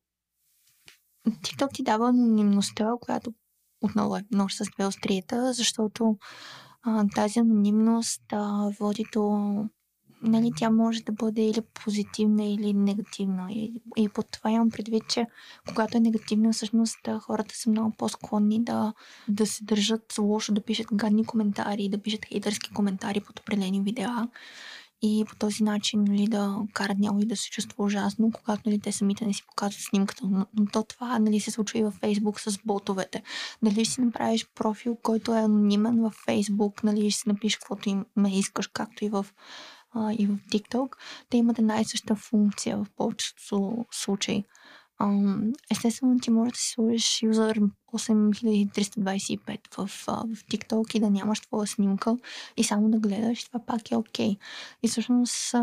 TikTok 1.28 1.74
ти 1.74 1.84
дава 1.84 2.10
анонимността, 2.10 2.92
която 3.02 3.34
отново 3.82 4.18
е 4.18 4.26
нож 4.32 4.54
с 4.54 4.66
две 4.76 4.86
острията, 4.86 5.54
защото 5.54 6.18
а, 6.84 7.06
тази 7.16 7.40
анонимност 7.40 8.22
а, 8.32 8.72
води 8.80 9.06
до 9.14 9.56
нали, 10.24 10.52
тя 10.58 10.70
може 10.70 11.04
да 11.04 11.12
бъде 11.12 11.42
или 11.42 11.62
позитивна, 11.62 12.46
или 12.46 12.74
негативна. 12.74 13.48
И, 13.52 13.74
и 13.98 14.10
под 14.10 14.28
това 14.32 14.52
имам 14.52 14.70
предвид, 14.70 15.04
че 15.10 15.26
когато 15.68 15.98
е 15.98 16.00
негативна, 16.00 16.54
всъщност 16.54 16.98
хората 17.22 17.56
са 17.58 17.70
много 17.70 17.94
по-склонни 17.98 18.64
да, 18.64 18.94
да 19.28 19.46
се 19.46 19.64
държат 19.64 20.18
лошо, 20.20 20.54
да 20.54 20.62
пишат 20.64 20.88
гадни 20.94 21.26
коментари, 21.26 21.90
да 21.90 22.02
пишат 22.02 22.26
хейтърски 22.26 22.74
коментари 22.74 23.20
под 23.20 23.40
определени 23.40 23.82
видеа 23.82 24.28
и 25.06 25.26
по 25.30 25.36
този 25.36 25.64
начин 25.64 26.04
нали, 26.04 26.28
да 26.28 26.58
карат 26.74 26.98
някой 27.00 27.26
да 27.26 27.38
се 27.38 27.50
чувства 27.50 27.84
ужасно, 27.84 28.32
когато 28.32 28.62
нали, 28.66 28.80
те 28.80 28.92
самите 28.92 29.26
не 29.26 29.34
си 29.34 29.44
показват 29.48 29.84
снимката. 29.84 30.28
Но, 30.28 30.46
но 30.54 30.66
то 30.66 30.84
това 30.84 31.20
нали, 31.20 31.40
се 31.40 31.52
случва 31.52 31.80
и 31.80 31.84
във 31.84 31.94
Фейсбук 31.94 32.40
с 32.40 32.60
ботовете. 32.66 33.24
Дали 33.64 33.86
ще 33.86 33.94
си 33.94 34.02
направиш 34.02 34.48
профил, 34.56 34.98
който 35.04 35.36
е 35.36 35.42
анонимен 35.42 36.02
във 36.02 36.14
Фейсбук, 36.26 36.84
нали, 36.84 37.12
ще 37.12 37.22
си 37.22 37.30
напишеш 37.30 37.58
каквото 37.58 37.90
им 37.90 38.06
искаш, 38.28 38.68
както 38.68 39.06
и 39.06 39.10
в 39.10 39.26
а, 39.94 40.14
и 40.14 40.26
в 40.26 40.38
TikTok, 40.52 40.96
те 41.30 41.38
имат 41.38 41.60
една 41.60 41.80
и 41.80 41.86
съща 41.86 42.16
функция 42.16 42.78
в 42.78 42.86
повечето 42.98 43.86
случаи. 43.92 44.44
Естествено, 45.72 46.20
ти 46.20 46.32
можеш 46.32 46.52
да 46.54 46.58
си 46.58 46.70
сложиш 46.70 47.22
юзър 47.22 47.62
8325 47.94 49.60
в, 49.78 49.88
в 49.88 50.44
TikTok 50.46 50.96
и 50.96 51.00
да 51.00 51.10
нямаш 51.10 51.40
твоя 51.40 51.68
снимка 51.68 52.18
и 52.58 52.64
само 52.64 52.90
да 52.90 53.00
гледаш, 53.00 53.44
това 53.44 53.60
пак 53.66 53.92
е 53.92 53.96
окей. 53.96 54.30
Okay. 54.30 54.38
И 54.84 54.88
всъщност 54.88 55.54
а, 55.54 55.60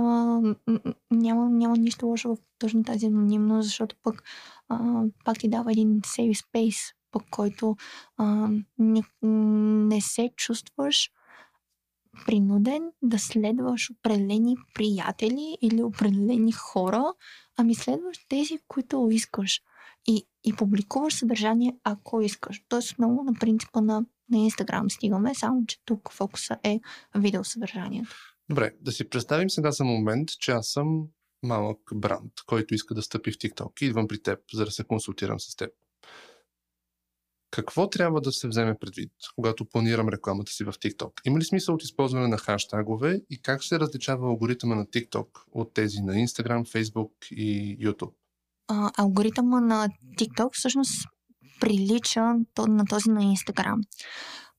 няма, 1.11 1.51
няма 1.51 1.77
нищо 1.77 2.07
лошо 2.07 2.35
в 2.35 2.39
точно 2.59 2.85
тази 2.85 3.07
анонимност, 3.07 3.67
защото 3.67 3.97
пък 4.03 4.23
а, 4.69 5.03
пак 5.25 5.39
ти 5.39 5.49
дава 5.49 5.73
един 5.73 6.01
safe 6.01 6.45
space, 6.45 6.95
по 7.13 7.21
който 7.31 7.77
а, 8.17 8.49
не, 8.79 9.03
не 9.23 10.01
се 10.01 10.31
чувстваш 10.37 11.11
принуден 12.27 12.83
да 13.03 13.19
следваш 13.19 13.91
определени 13.91 14.57
приятели 14.75 15.57
или 15.63 15.83
определени 15.83 16.53
хора, 16.53 17.05
ами 17.57 17.75
следваш 17.75 18.19
тези, 18.29 18.59
които 18.69 19.09
искаш. 19.13 19.61
И, 20.07 20.27
и 20.45 20.53
публикуваш 20.53 21.15
съдържание, 21.15 21.77
ако 21.85 22.21
искаш. 22.21 22.63
Тоест 22.69 22.99
много 22.99 23.25
на 23.25 23.33
принципа 23.41 23.81
на, 23.81 24.05
на 24.31 24.39
Instagram 24.39 24.89
стигаме, 24.89 25.35
само 25.35 25.67
че 25.67 25.85
тук 25.85 26.13
фокуса 26.13 26.59
е 26.65 26.81
видеосъдържанието. 27.15 28.17
Добре, 28.49 28.71
да 28.81 28.93
си 28.93 29.09
представим 29.09 29.51
сега 29.51 29.71
за 29.71 29.85
момент, 29.85 30.29
че 30.29 30.51
аз 30.51 30.69
съм 30.69 31.07
малък 31.43 31.79
бранд, 31.95 32.33
който 32.47 32.75
иска 32.75 32.95
да 32.95 33.03
стъпи 33.03 33.33
в 33.33 33.35
TikTok 33.35 33.83
и 33.83 33.87
идвам 33.87 34.09
при 34.09 34.23
теб, 34.23 34.39
за 34.53 34.65
да 34.65 34.71
се 34.71 34.85
консултирам 34.85 35.41
с 35.41 35.57
теб. 35.57 35.71
Какво 37.51 37.91
трябва 37.91 38.21
да 38.21 38.33
се 38.33 38.49
вземе 38.49 38.75
предвид, 38.81 39.13
когато 39.35 39.65
планирам 39.65 40.09
рекламата 40.09 40.53
си 40.53 40.65
в 40.65 40.73
TikTok? 40.73 41.11
Има 41.25 41.39
ли 41.39 41.45
смисъл 41.45 41.75
от 41.75 41.83
използване 41.83 42.29
на 42.29 42.39
хаштагове 42.39 43.21
и 43.31 43.43
как 43.43 43.65
се 43.65 43.81
различава 43.81 44.29
алгоритъма 44.29 44.75
на 44.75 44.87
TikTok 44.87 45.27
от 45.53 45.75
тези 45.75 46.01
на 46.01 46.13
Instagram, 46.13 46.67
Facebook 46.67 47.33
и 47.33 47.79
YouTube? 47.79 48.13
А, 48.69 48.91
алгоритъма 48.99 49.61
на 49.61 49.89
TikTok 50.19 50.49
всъщност 50.53 51.07
прилича 51.61 52.21
на 52.69 52.85
този 52.91 53.11
на 53.11 53.21
Instagram. 53.21 53.81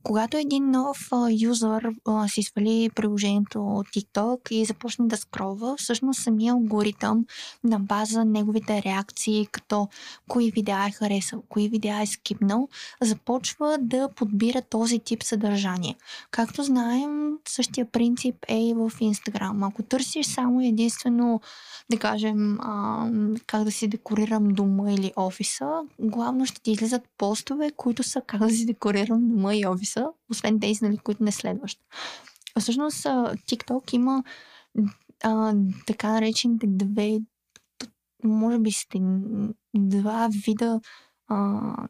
Когато 0.04 0.38
един 0.38 0.72
нов 0.72 1.10
юзър 1.40 1.90
си 2.28 2.44
свали 2.44 2.90
приложението 2.96 3.58
TikTok 3.60 4.52
и 4.52 4.66
започне 4.66 5.08
да 5.08 5.18
скролва, 5.18 5.76
всъщност 5.78 6.24
самия 6.24 6.54
алгоритъм 6.54 7.26
на 7.64 7.80
база 7.80 8.26
неговите 8.26 8.84
реакции, 8.84 9.48
като 9.52 9.88
кои 10.28 10.52
видеа 10.52 10.86
е 10.88 10.92
харесал, 10.92 11.44
кои 11.50 11.70
видеа 11.70 12.02
е 12.02 12.06
скипнал, 12.06 12.68
започва 13.02 13.78
да 13.82 14.10
подбира 14.16 14.62
този 14.62 15.00
тип 15.00 15.24
съдържание. 15.24 15.96
Както 16.32 16.64
знаем, 16.64 17.32
същия 17.48 17.86
принцип 17.92 18.36
е 18.48 18.68
и 18.68 18.74
в 18.74 18.90
Instagram. 18.90 19.68
Ако 19.68 19.84
търсиш 19.84 20.26
само 20.26 20.62
единствено, 20.62 21.42
да 21.92 21.98
кажем, 22.00 22.58
как 23.48 23.64
да 23.64 23.72
си 23.72 23.88
декорирам 23.88 24.48
дома 24.48 24.92
или 24.92 25.14
офиса, 25.16 25.82
главно 26.00 26.46
ще 26.46 26.62
ти 26.62 26.72
излизат 26.72 27.02
постове, 27.18 27.72
които 27.78 28.04
са 28.04 28.22
как 28.28 28.40
да 28.40 28.50
си 28.50 28.66
декорирам 28.66 29.30
дома 29.30 29.56
и 29.56 29.66
офиса 29.66 29.91
са, 29.94 30.08
освен 30.30 30.60
тези, 30.60 30.86
нали, 30.86 30.98
които 30.98 31.24
не 31.24 31.32
следваш. 31.32 31.78
Всъщност, 32.60 33.04
TikTok 33.04 33.94
има 33.94 34.24
а, 35.24 35.54
така 35.88 36.12
наречените 36.12 36.68
две, 36.70 37.20
може 38.24 38.60
би 38.60 38.72
сте 38.72 39.00
два 39.76 40.30
вида 40.46 40.80
а, 41.28 41.88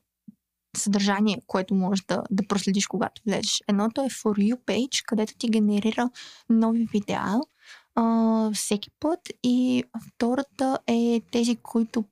съдържание, 0.78 1.42
което 1.48 1.76
можеш 1.76 2.06
да, 2.06 2.24
да 2.32 2.48
проследиш, 2.48 2.88
когато 2.88 3.22
влезеш. 3.28 3.62
Едното 3.68 4.02
е 4.02 4.06
For 4.06 4.54
You 4.54 4.56
page, 4.66 5.04
където 5.06 5.34
ти 5.38 5.50
генерира 5.50 6.10
нови 6.50 6.88
видеа 6.94 7.40
а, 7.96 8.52
всеки 8.54 8.90
път 9.00 9.20
и 9.44 9.84
втората 10.08 10.80
е 10.88 11.22
тези, 11.32 11.56
които 11.56 12.06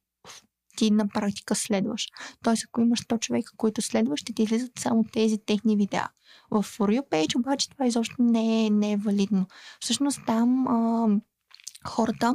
ти 0.79 0.91
на 0.91 1.07
практика 1.07 1.55
следваш. 1.55 2.07
Тоест, 2.43 2.63
ако 2.67 2.81
имаш 2.81 2.99
100 3.01 3.19
човека, 3.19 3.51
които 3.57 3.81
следваш, 3.81 4.19
ще 4.19 4.33
ти 4.33 4.43
излизат 4.43 4.71
само 4.79 5.05
тези 5.13 5.37
техни 5.37 5.75
видеа. 5.75 6.07
В 6.51 6.63
For 6.63 6.99
You 6.99 7.09
page 7.09 7.39
обаче 7.39 7.69
това 7.69 7.87
изобщо 7.87 8.15
не 8.19 8.65
е, 8.65 8.69
не 8.69 8.91
е 8.91 8.97
валидно. 8.97 9.45
Всъщност 9.79 10.21
там 10.25 10.67
а, 10.67 11.07
хората 11.87 12.33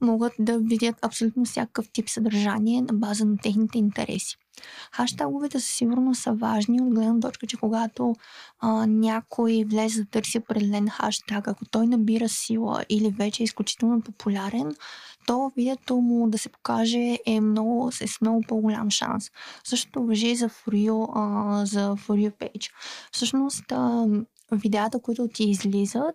могат 0.00 0.32
да 0.38 0.58
видят 0.58 0.96
абсолютно 1.02 1.44
всякакъв 1.44 1.88
тип 1.92 2.08
съдържание 2.08 2.82
на 2.82 2.92
база 2.92 3.24
на 3.24 3.36
техните 3.36 3.78
интереси. 3.78 4.36
Хаштаговете 4.92 5.60
със 5.60 5.70
сигурност 5.70 6.22
са 6.22 6.32
важни 6.32 6.82
от 6.82 6.94
гледна 6.94 7.20
точка, 7.20 7.46
че 7.46 7.56
когато 7.56 8.14
а, 8.60 8.86
някой 8.86 9.64
влезе 9.66 10.02
да 10.02 10.10
търси 10.10 10.38
определен 10.38 10.88
хаштаг, 10.88 11.48
ако 11.48 11.64
той 11.64 11.86
набира 11.86 12.28
сила 12.28 12.84
или 12.88 13.10
вече 13.10 13.42
е 13.42 13.44
изключително 13.44 14.02
популярен, 14.02 14.74
то 15.26 15.52
видеото 15.56 15.96
му 15.96 16.30
да 16.30 16.38
се 16.38 16.48
покаже 16.48 17.18
е 17.26 17.40
много, 17.40 17.92
с 17.92 18.20
много 18.20 18.42
по-голям 18.48 18.90
шанс. 18.90 19.30
Същото 19.64 20.06
въжи 20.06 20.36
за 20.36 20.48
For 20.48 20.90
You, 20.90 21.10
а, 21.14 21.66
за 21.66 21.96
For 21.96 22.28
You 22.28 22.30
page. 22.30 22.70
Всъщност, 23.12 23.72
а, 23.72 24.06
видеята, 24.52 25.00
които 25.00 25.28
ти 25.28 25.44
излизат, 25.44 26.14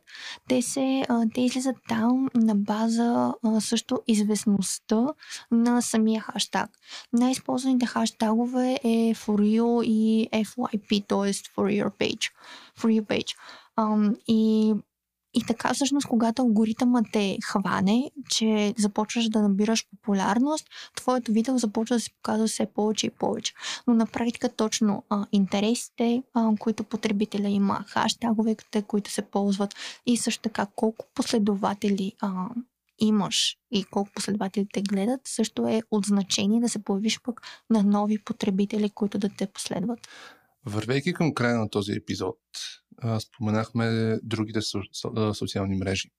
те, 0.49 0.61
се, 0.61 1.03
те 1.33 1.41
излизат 1.41 1.75
там 1.89 2.29
на 2.35 2.55
база 2.55 3.33
също 3.59 4.01
известността 4.07 5.07
на 5.51 5.81
самия 5.81 6.21
хаштаг. 6.21 6.69
Най-използваните 7.13 7.85
хаштагове 7.85 8.79
е 8.83 9.15
for 9.15 9.59
you 9.59 9.83
и 9.83 10.29
FYP, 10.33 11.07
т.е. 11.07 11.33
for 11.33 11.83
your 11.83 11.89
page. 11.89 12.31
For 12.79 13.01
your 13.01 13.05
page. 13.05 13.35
Um, 13.77 14.15
и 14.27 14.73
и 15.33 15.43
така 15.47 15.73
всъщност, 15.73 16.07
когато 16.07 16.41
алгоритъмът 16.41 17.05
те 17.13 17.37
хване, 17.43 18.11
че 18.29 18.73
започваш 18.77 19.29
да 19.29 19.41
набираш 19.41 19.85
популярност, 19.89 20.67
твоето 20.95 21.31
видео 21.31 21.57
започва 21.57 21.95
да 21.95 21.99
се 21.99 22.09
показва 22.21 22.47
все 22.47 22.65
повече 22.65 23.07
и 23.07 23.09
повече. 23.09 23.53
Но 23.87 23.93
на 23.93 24.05
практика 24.05 24.49
точно 24.49 25.03
а, 25.09 25.25
интересите, 25.31 26.23
а, 26.33 26.51
които 26.59 26.83
потребителя 26.83 27.49
има, 27.49 27.83
хаштаговете, 27.87 28.81
които 28.81 29.11
се 29.11 29.21
ползват 29.21 29.75
и 30.05 30.17
също 30.17 30.41
така 30.41 30.67
колко 30.75 31.05
последователи 31.15 32.13
а, 32.19 32.49
имаш 32.99 33.57
и 33.71 33.83
колко 33.83 34.11
последователи 34.15 34.67
те 34.73 34.81
гледат, 34.81 35.21
също 35.25 35.67
е 35.67 35.81
от 35.91 36.05
значение 36.05 36.61
да 36.61 36.69
се 36.69 36.83
появиш 36.83 37.19
пък 37.21 37.41
на 37.69 37.83
нови 37.83 38.17
потребители, 38.17 38.89
които 38.89 39.17
да 39.17 39.29
те 39.29 39.47
последват. 39.47 39.99
Вървейки 40.67 41.13
към 41.13 41.33
края 41.33 41.57
на 41.57 41.69
този 41.69 41.91
епизод, 41.91 42.37
споменахме 43.19 44.17
другите 44.23 44.61
со- 44.61 45.33
социални 45.33 45.77
мрежи. 45.77 46.09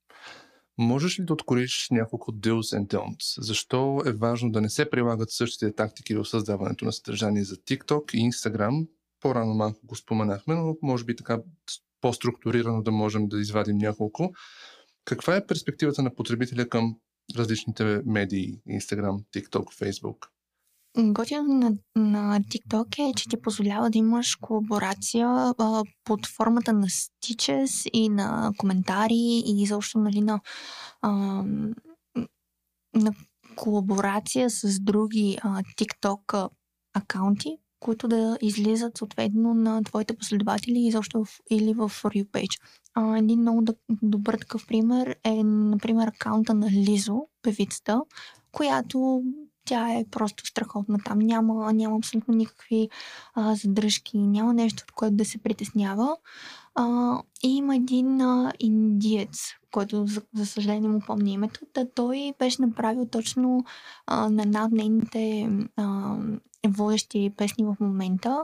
Можеш 0.78 1.20
ли 1.20 1.24
да 1.24 1.32
откориш 1.32 1.88
няколко 1.90 2.32
deals 2.32 2.78
and 2.78 2.86
don'ts? 2.86 3.40
Защо 3.40 4.02
е 4.06 4.12
важно 4.12 4.50
да 4.50 4.60
не 4.60 4.70
се 4.70 4.90
прилагат 4.90 5.30
същите 5.30 5.74
тактики 5.74 6.14
в 6.14 6.24
създаването 6.24 6.84
на 6.84 6.92
съдържание 6.92 7.44
за 7.44 7.56
TikTok 7.56 8.14
и 8.14 8.32
Instagram? 8.32 8.88
По-рано 9.20 9.54
малко 9.54 9.86
го 9.86 9.96
споменахме, 9.96 10.54
но 10.54 10.76
може 10.82 11.04
би 11.04 11.16
така 11.16 11.40
по-структурирано 12.00 12.82
да 12.82 12.90
можем 12.90 13.28
да 13.28 13.40
извадим 13.40 13.78
няколко. 13.78 14.32
Каква 15.04 15.36
е 15.36 15.46
перспективата 15.46 16.02
на 16.02 16.14
потребителя 16.14 16.68
към 16.68 16.96
различните 17.36 18.02
медии, 18.06 18.60
Instagram, 18.68 19.24
TikTok, 19.34 19.64
Facebook? 19.64 20.26
Готино 21.00 21.42
на, 21.42 21.72
на 21.96 22.40
TikTok 22.40 23.10
е, 23.10 23.14
че 23.14 23.28
ти 23.28 23.40
позволява 23.40 23.90
да 23.90 23.98
имаш 23.98 24.36
колаборация 24.36 25.28
а, 25.58 25.82
под 26.04 26.26
формата 26.26 26.72
на 26.72 26.86
стичес 26.88 27.82
и 27.92 28.08
на 28.08 28.52
коментари 28.56 29.42
и 29.46 29.62
изобщо 29.62 29.98
нали, 29.98 30.20
на, 30.20 30.40
а, 31.02 31.10
на 32.94 33.12
колаборация 33.56 34.50
с 34.50 34.80
други 34.80 35.38
а, 35.42 35.62
TikTok 35.62 36.50
акаунти, 36.94 37.56
които 37.80 38.08
да 38.08 38.38
излизат 38.42 38.98
съответно 38.98 39.54
на 39.54 39.82
твоите 39.84 40.16
последователи 40.16 40.78
изобщо 40.78 41.24
в, 41.24 41.40
или 41.50 41.74
в 41.74 41.88
For 41.88 42.22
You 42.22 42.30
page. 42.30 42.60
А, 42.94 43.18
един 43.18 43.40
много 43.40 43.64
добър 44.02 44.38
такъв 44.38 44.66
пример 44.66 45.16
е, 45.24 45.44
например, 45.44 46.08
акаунта 46.08 46.54
на 46.54 46.70
Лизо, 46.70 47.20
певицата, 47.42 48.02
която 48.52 49.22
тя 49.68 49.92
е 49.92 50.04
просто 50.10 50.46
страхотна. 50.46 50.98
Там 51.04 51.18
няма, 51.18 51.72
няма 51.72 51.96
абсолютно 51.96 52.34
никакви 52.34 52.88
а, 53.34 53.54
задръжки, 53.54 54.18
няма 54.18 54.54
нещо, 54.54 54.84
от 54.86 54.92
което 54.92 55.16
да 55.16 55.24
се 55.24 55.38
притеснява. 55.38 56.16
А, 56.74 57.16
и 57.42 57.56
има 57.56 57.76
един 57.76 58.20
а, 58.20 58.52
индиец, 58.60 59.54
който 59.70 60.06
за, 60.06 60.22
за 60.34 60.46
съжаление 60.46 60.88
му 60.88 61.00
помня 61.06 61.30
името, 61.30 61.60
да 61.74 61.90
той 61.94 62.32
беше 62.38 62.62
направил 62.62 63.06
точно 63.06 63.64
а, 64.06 64.30
на 64.30 64.42
една 64.42 64.64
от 64.64 64.72
нейните 64.72 65.50
а, 65.76 66.16
водещи 66.66 67.32
песни 67.36 67.64
в 67.64 67.76
момента 67.80 68.42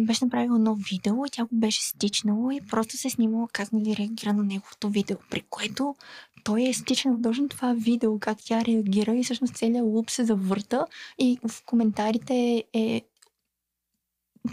беше 0.00 0.24
направила 0.24 0.56
едно 0.56 0.74
видео 0.74 1.26
и 1.26 1.30
тя 1.30 1.44
го 1.44 1.50
беше 1.52 1.82
стичнала 1.82 2.54
и 2.54 2.60
просто 2.60 2.96
се 2.96 3.08
е 3.08 3.10
снимала 3.10 3.48
как 3.52 3.72
нали 3.72 3.96
реагира 3.96 4.32
на 4.32 4.42
неговото 4.42 4.88
видео, 4.88 5.16
при 5.30 5.40
което 5.50 5.96
той 6.44 6.62
е 6.62 6.74
стичнал 6.74 7.18
точно 7.22 7.48
това 7.48 7.72
видео, 7.72 8.18
как 8.18 8.38
тя 8.44 8.64
реагира 8.64 9.16
и 9.16 9.24
всъщност 9.24 9.56
целият 9.56 9.86
луп 9.86 10.10
се 10.10 10.24
завърта 10.24 10.86
и 11.18 11.38
в 11.48 11.64
коментарите 11.64 12.64
е 12.72 13.02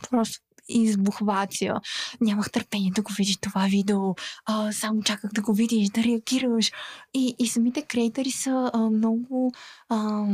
просто 0.09 0.44
избухвация. 0.69 1.75
Нямах 2.21 2.51
търпение 2.51 2.91
да 2.91 3.01
го 3.01 3.13
видиш 3.17 3.37
това 3.37 3.65
видео. 3.65 4.15
А, 4.45 4.71
само 4.71 5.03
чаках 5.03 5.31
да 5.31 5.41
го 5.41 5.53
видиш, 5.53 5.89
да 5.89 6.03
реагираш. 6.03 6.71
И, 7.13 7.35
и 7.39 7.47
самите 7.47 7.81
креатори 7.81 8.31
са 8.31 8.71
а, 8.73 8.77
много 8.77 9.53
а, 9.89 10.25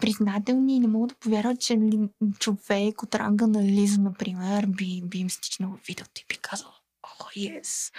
признателни 0.00 0.76
и 0.76 0.80
не 0.80 0.88
могат 0.88 1.08
да 1.08 1.14
повярват, 1.14 1.60
че 1.60 1.76
ли, 1.76 2.08
човек 2.38 3.02
от 3.02 3.14
ранга 3.14 3.46
на 3.46 3.62
Лиза, 3.62 4.00
например, 4.00 4.66
би, 4.66 5.02
би 5.04 5.18
им 5.18 5.30
стичнал 5.30 5.78
видеото 5.86 6.20
и 6.20 6.24
би 6.28 6.36
казал 6.36 6.70
Oh, 7.04 7.28
yes, 7.36 7.92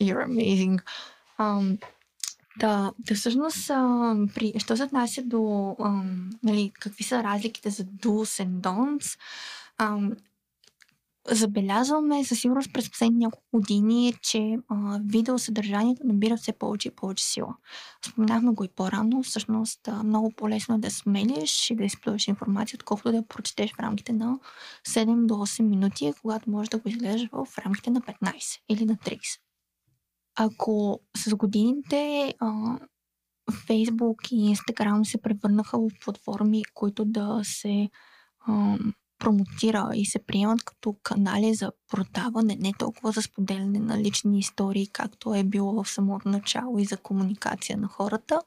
you're 0.00 0.24
amazing. 0.24 0.78
Um, 1.38 1.78
да, 2.56 2.92
да 2.98 3.14
всъщност, 3.14 3.70
а, 3.70 4.14
при, 4.34 4.52
що 4.58 4.76
се 4.76 4.84
отнася 4.84 5.22
до 5.22 5.70
а, 5.78 6.02
нали, 6.42 6.72
какви 6.80 7.04
са 7.04 7.22
разликите 7.22 7.70
за 7.70 7.84
do's 7.84 8.44
and 8.44 8.60
don'ts, 8.60 9.18
а, 9.78 9.98
Забелязваме 11.30 12.24
със 12.24 12.40
сигурност 12.40 12.72
през 12.72 12.90
последните 12.90 13.18
няколко 13.18 13.46
години, 13.52 14.14
че 14.22 14.58
а, 14.68 15.00
видеосъдържанието 15.04 16.06
набира 16.06 16.36
все 16.36 16.52
повече 16.52 16.88
и 16.88 16.94
повече 16.94 17.24
сила. 17.24 17.56
Споменахме 18.06 18.52
го 18.52 18.64
и 18.64 18.68
по-рано. 18.68 19.22
Всъщност 19.22 19.88
а, 19.88 20.02
много 20.02 20.32
по-лесно 20.36 20.74
е 20.74 20.78
да 20.78 20.90
смелиш 20.90 21.70
и 21.70 21.76
да 21.76 21.84
изплюеш 21.84 22.28
информация, 22.28 22.76
отколкото 22.76 23.12
да 23.12 23.26
прочетеш 23.26 23.74
в 23.74 23.80
рамките 23.80 24.12
на 24.12 24.38
7 24.88 25.26
до 25.26 25.34
8 25.34 25.62
минути, 25.62 26.12
когато 26.22 26.50
можеш 26.50 26.68
да 26.68 26.78
го 26.78 26.88
изглеждаш 26.88 27.28
в 27.32 27.58
рамките 27.58 27.90
на 27.90 28.00
15 28.00 28.60
или 28.68 28.84
на 28.84 28.96
30. 28.96 29.18
Ако 30.36 31.00
с 31.16 31.34
годините 31.34 32.34
а, 32.38 32.78
Facebook 33.50 34.32
и 34.32 34.56
Instagram 34.56 35.04
се 35.04 35.22
превърнаха 35.22 35.78
в 35.78 35.88
платформи, 36.04 36.62
които 36.74 37.04
да 37.04 37.40
се 37.44 37.88
а, 38.46 38.78
промотира 39.24 39.90
и 39.94 40.06
се 40.06 40.18
приемат 40.18 40.62
като 40.64 40.96
канали 41.02 41.54
за 41.54 41.72
продаване, 41.90 42.56
не 42.60 42.72
толкова 42.78 43.12
за 43.12 43.22
споделяне 43.22 43.78
на 43.78 43.98
лични 43.98 44.38
истории, 44.38 44.88
както 44.92 45.34
е 45.34 45.44
било 45.44 45.82
в 45.82 45.90
самото 45.90 46.28
начало 46.28 46.78
и 46.78 46.84
за 46.84 46.96
комуникация 46.96 47.76
на 47.76 47.88
хората, 47.88 48.40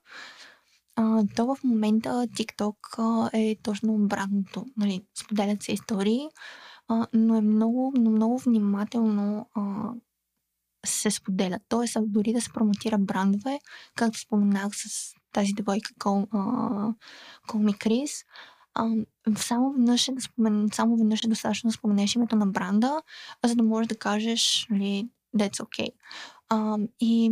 а, 0.95 1.23
то 1.35 1.45
в 1.45 1.63
момента 1.63 2.09
TikTok 2.09 2.75
а, 2.97 3.29
е 3.33 3.55
точно 3.63 3.93
обратното. 3.93 4.65
Нали, 4.77 5.01
споделят 5.19 5.63
се 5.63 5.71
истории, 5.71 6.27
а, 6.87 7.07
но 7.13 7.35
е 7.35 7.41
много, 7.41 7.93
но 7.95 8.11
много 8.11 8.37
внимателно 8.37 9.49
а, 9.53 9.91
се 10.85 11.11
споделят. 11.11 11.61
Тоест, 11.69 11.97
дори 12.01 12.33
да 12.33 12.41
се 12.41 12.53
промотира 12.53 12.97
брандове, 12.97 13.59
както 13.95 14.19
споменах 14.19 14.69
с 14.73 15.13
тази 15.31 15.53
девойка 15.53 15.93
uh, 15.93 16.93
Call 17.47 17.63
Me 17.65 17.77
Chris, 17.77 18.25
само 19.35 19.71
веднъж 19.71 20.07
е 20.07 20.11
да 20.11 20.21
спомен, 20.21 20.69
само 20.73 20.97
веднъж 20.97 21.23
е 21.23 21.27
достатъчно 21.27 21.67
да 21.67 21.73
споменеш 21.73 22.15
името 22.15 22.35
на 22.35 22.47
бранда, 22.47 23.01
за 23.45 23.55
да 23.55 23.63
можеш 23.63 23.87
да 23.87 23.95
кажеш, 23.95 24.67
нали, 24.69 25.09
that's 25.35 25.63
okay. 25.63 25.89
А, 26.49 26.77
и 26.99 27.31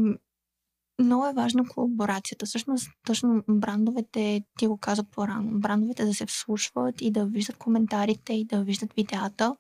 много 1.00 1.26
е 1.26 1.34
важна 1.34 1.68
колаборацията. 1.68 2.46
Всъщност, 2.46 2.90
точно 3.08 3.44
брандовете, 3.50 4.44
ти 4.58 4.68
го 4.68 4.78
каза 4.78 5.04
по-рано, 5.04 5.60
брандовете 5.60 6.06
да 6.06 6.14
се 6.14 6.26
вслушват 6.26 7.02
и 7.02 7.12
да 7.12 7.26
виждат 7.26 7.58
коментарите 7.58 8.34
и 8.34 8.46
да 8.46 8.64
виждат 8.64 8.94
видеята. 8.94 9.56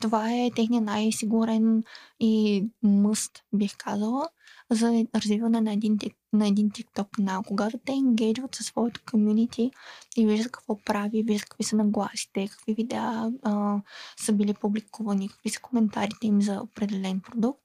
Това 0.00 0.32
е 0.32 0.50
техният 0.56 0.84
най-сигурен 0.84 1.82
и 2.20 2.64
мъст, 2.82 3.44
бих 3.52 3.76
казала, 3.76 4.28
за 4.70 5.04
развиване 5.14 5.60
на 5.60 5.72
един, 5.72 5.98
на 6.32 6.48
един 6.48 6.70
TikTok 6.70 7.10
канал. 7.10 7.42
Когато 7.46 7.78
те 7.78 7.92
енгейджват 7.92 8.54
със 8.54 8.66
своето 8.66 9.00
комьюнити 9.10 9.70
и 10.16 10.26
виждат 10.26 10.52
какво 10.52 10.78
прави, 10.84 11.22
виждат 11.22 11.48
какви 11.48 11.64
са 11.64 11.76
нагласите, 11.76 12.48
какви 12.48 12.74
видеа 12.74 13.32
а, 13.42 13.80
са 14.16 14.32
били 14.32 14.54
публикувани, 14.54 15.28
какви 15.28 15.50
са 15.50 15.60
коментарите 15.60 16.26
им 16.26 16.42
за 16.42 16.60
определен 16.60 17.20
продукт, 17.20 17.60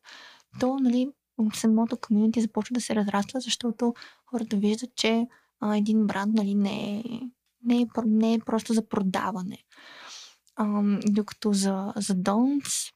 то 0.59 0.79
нали, 0.79 1.09
самото 1.53 1.97
комьюнити 1.97 2.41
започва 2.41 2.73
да 2.73 2.81
се 2.81 2.95
разраства, 2.95 3.39
защото 3.39 3.93
хората 4.25 4.57
виждат, 4.57 4.95
че 4.95 5.27
а, 5.59 5.77
един 5.77 6.07
бранд 6.07 6.33
нали, 6.33 6.55
не, 6.55 6.99
е, 6.99 7.03
не, 7.63 7.81
е, 7.81 7.87
не 8.05 8.33
е 8.33 8.39
просто 8.39 8.73
за 8.73 8.87
продаване. 8.87 9.57
А, 10.55 10.83
докато 11.05 11.53
за, 11.53 11.93
за 11.95 12.15
Don'ts 12.15 12.94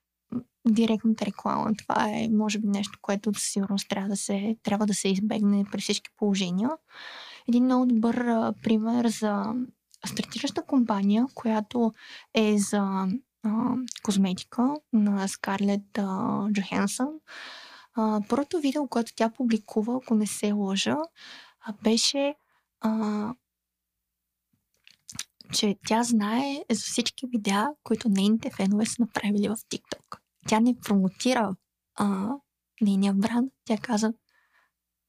директната 0.71 1.25
реклама. 1.25 1.71
Това 1.77 2.10
е, 2.10 2.29
може 2.32 2.60
би, 2.60 2.67
нещо, 2.67 2.99
което 3.01 3.34
със 3.34 3.51
сигурност 3.51 3.89
трябва 3.89 4.10
да 4.10 4.17
се, 4.17 4.58
трябва 4.63 4.86
да 4.86 4.93
се 4.93 5.10
избегне 5.10 5.65
при 5.71 5.82
всички 5.82 6.10
положения. 6.17 6.69
Един 7.47 7.63
много 7.63 7.86
добър 7.86 8.15
а, 8.15 8.53
пример 8.63 9.08
за 9.08 9.43
стартираща 10.05 10.62
компания, 10.62 11.25
която 11.34 11.93
е 12.34 12.58
за 12.58 13.08
а, 13.43 13.75
козметика 14.03 14.73
на 14.93 15.27
Скарлет 15.27 15.99
Джохенсън. 16.51 17.10
първото 18.29 18.60
видео, 18.60 18.88
което 18.88 19.15
тя 19.15 19.29
публикува, 19.29 19.95
ако 19.95 20.15
не 20.15 20.27
се 20.27 20.51
лъжа, 20.51 20.97
а, 21.65 21.73
беше 21.84 22.36
а, 22.82 23.34
че 25.53 25.75
тя 25.88 26.03
знае 26.03 26.63
за 26.71 26.82
всички 26.82 27.27
видеа, 27.27 27.69
които 27.84 28.10
нейните 28.10 28.49
фенове 28.49 28.86
са 28.86 28.95
направили 28.99 29.47
в 29.47 29.55
TikTok 29.55 30.18
тя 30.47 30.60
не 30.60 30.80
промотира 30.80 31.56
а, 31.95 32.30
нейния 32.82 33.13
бранд, 33.13 33.54
тя 33.65 33.78
каза 33.78 34.13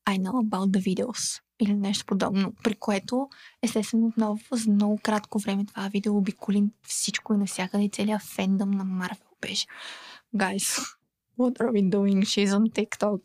I 0.09 0.19
know 0.19 0.49
about 0.49 0.71
the 0.71 0.81
videos 0.81 1.41
или 1.63 1.75
нещо 1.75 2.07
подобно, 2.07 2.53
при 2.65 2.75
което 2.75 3.29
естествено 3.63 4.07
отново 4.07 4.41
за 4.53 4.71
много 4.71 4.99
кратко 5.03 5.39
време 5.39 5.67
това 5.67 5.89
видео 5.89 6.17
обиколи 6.17 6.65
всичко 6.83 7.35
и 7.35 7.37
навсякъде 7.37 7.85
и 7.85 7.91
целият 7.91 8.23
фендъм 8.23 8.71
на 8.71 8.85
Марвел 8.85 9.27
беше 9.41 9.67
Guys, 10.37 10.97
what 11.39 11.59
are 11.59 11.71
we 11.71 11.83
doing? 11.89 12.21
She's 12.23 12.51
on 12.51 12.73
TikTok. 12.73 13.21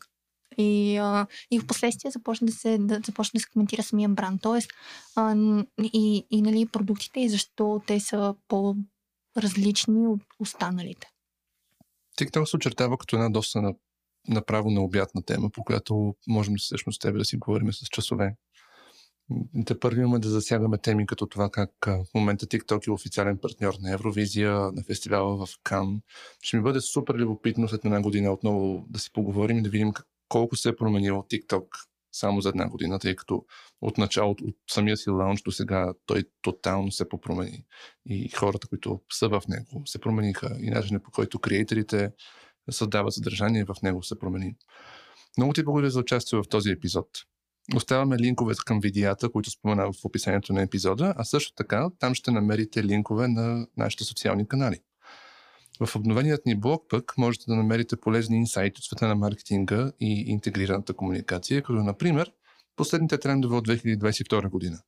И, 0.58 0.96
а, 0.96 1.26
и 1.50 1.58
в 1.58 1.66
последствие 1.66 2.10
започна 2.10 2.46
да 2.46 2.52
се, 2.52 2.78
да, 2.78 3.00
започна 3.06 3.38
да 3.38 3.40
се 3.40 3.50
коментира 3.52 3.82
самия 3.82 4.08
бранд. 4.08 4.42
Тоест, 4.42 4.70
а, 5.16 5.36
и, 5.82 6.26
и 6.30 6.42
нали, 6.42 6.66
продуктите 6.66 7.20
и 7.20 7.28
защо 7.28 7.82
те 7.86 8.00
са 8.00 8.34
по-различни 8.48 10.06
от 10.06 10.22
останалите. 10.38 11.08
TikTok 12.16 12.44
се 12.44 12.56
очертава 12.56 12.98
като 12.98 13.16
една 13.16 13.30
доста 13.30 13.62
на, 13.62 13.74
направо 14.28 14.70
необятна 14.70 15.22
тема, 15.22 15.50
по 15.50 15.64
която 15.64 16.14
можем 16.28 16.54
всъщност 16.58 16.96
с 16.96 16.98
тебе 16.98 17.18
да 17.18 17.24
си 17.24 17.36
говорим 17.36 17.72
с 17.72 17.86
часове. 17.86 18.36
Те 19.66 19.80
първи 19.80 20.00
имаме 20.00 20.18
да 20.18 20.28
засягаме 20.28 20.78
теми 20.78 21.06
като 21.06 21.26
това 21.26 21.50
как 21.50 21.70
в 21.86 22.06
момента 22.14 22.46
TikTok 22.46 22.88
е 22.88 22.90
официален 22.90 23.38
партньор 23.38 23.74
на 23.80 23.92
Евровизия, 23.92 24.52
на 24.52 24.82
фестивала 24.82 25.46
в 25.46 25.52
Кан. 25.62 26.00
Ще 26.42 26.56
ми 26.56 26.62
бъде 26.62 26.80
супер 26.80 27.14
любопитно 27.14 27.68
след 27.68 27.84
една 27.84 28.02
година 28.02 28.32
отново 28.32 28.86
да 28.88 28.98
си 28.98 29.12
поговорим 29.12 29.58
и 29.58 29.62
да 29.62 29.70
видим 29.70 29.92
колко 30.28 30.56
се 30.56 30.68
е 30.68 30.76
променило 30.76 31.22
TikTok 31.22 31.66
само 32.18 32.40
за 32.40 32.48
една 32.48 32.68
година, 32.68 32.98
тъй 32.98 33.16
като 33.16 33.44
от 33.80 33.98
началото, 33.98 34.44
от 34.44 34.56
самия 34.70 34.96
си 34.96 35.10
лаунч 35.10 35.42
до 35.42 35.52
сега 35.52 35.92
той 36.06 36.24
тотално 36.42 36.92
се 36.92 37.08
попромени. 37.08 37.64
И 38.06 38.28
хората, 38.28 38.68
които 38.68 39.00
са 39.12 39.28
в 39.28 39.42
него, 39.48 39.82
се 39.86 39.98
промениха. 39.98 40.56
И 40.60 40.70
начинът 40.70 41.04
по 41.04 41.10
който 41.10 41.38
креаторите 41.38 42.10
създават 42.70 43.14
съдържание 43.14 43.64
в 43.64 43.74
него 43.82 44.02
се 44.02 44.18
промени. 44.18 44.56
Много 45.38 45.52
ти 45.52 45.64
благодаря 45.64 45.90
за 45.90 46.00
участие 46.00 46.38
в 46.38 46.48
този 46.48 46.70
епизод. 46.70 47.08
Оставяме 47.76 48.18
линкове 48.18 48.54
към 48.66 48.80
видеята, 48.80 49.32
които 49.32 49.50
споменах 49.50 49.86
в 49.92 50.04
описанието 50.04 50.52
на 50.52 50.62
епизода, 50.62 51.14
а 51.16 51.24
също 51.24 51.52
така 51.54 51.90
там 51.98 52.14
ще 52.14 52.30
намерите 52.30 52.84
линкове 52.84 53.28
на 53.28 53.66
нашите 53.76 54.04
социални 54.04 54.48
канали. 54.48 54.80
В 55.80 55.96
обновеният 55.96 56.46
ни 56.46 56.60
блог 56.60 56.84
пък 56.88 57.18
можете 57.18 57.44
да 57.48 57.56
намерите 57.56 57.96
полезни 57.96 58.36
инсайти 58.36 58.78
от 58.78 58.84
света 58.84 59.08
на 59.08 59.14
маркетинга 59.14 59.92
и 60.00 60.24
интегрираната 60.26 60.94
комуникация, 60.94 61.62
като 61.62 61.82
например 61.82 62.32
последните 62.76 63.18
трендове 63.18 63.56
от 63.56 63.68
2022 63.68 64.48
година. 64.48 64.78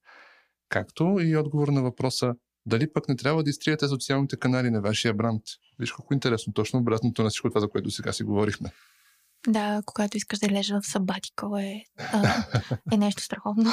Както 0.68 1.16
и 1.20 1.36
отговор 1.36 1.68
на 1.68 1.82
въпроса 1.82 2.34
дали 2.66 2.92
пък 2.92 3.08
не 3.08 3.16
трябва 3.16 3.42
да 3.42 3.50
изтриете 3.50 3.88
социалните 3.88 4.36
канали 4.36 4.70
на 4.70 4.80
вашия 4.80 5.14
бранд. 5.14 5.42
Виж 5.78 5.92
колко 5.92 6.14
интересно, 6.14 6.52
точно 6.52 6.78
обратното 6.78 7.22
на 7.22 7.28
всичко 7.28 7.48
това, 7.48 7.60
за 7.60 7.68
което 7.68 7.90
сега 7.90 8.12
си 8.12 8.24
говорихме. 8.24 8.70
Да, 9.46 9.82
когато 9.86 10.16
искаш 10.16 10.38
да 10.38 10.48
лежа 10.48 10.80
в 10.80 10.86
сабатико 10.86 11.56
е, 11.56 11.84
е 12.92 12.96
нещо 12.96 13.22
страхотно. 13.22 13.70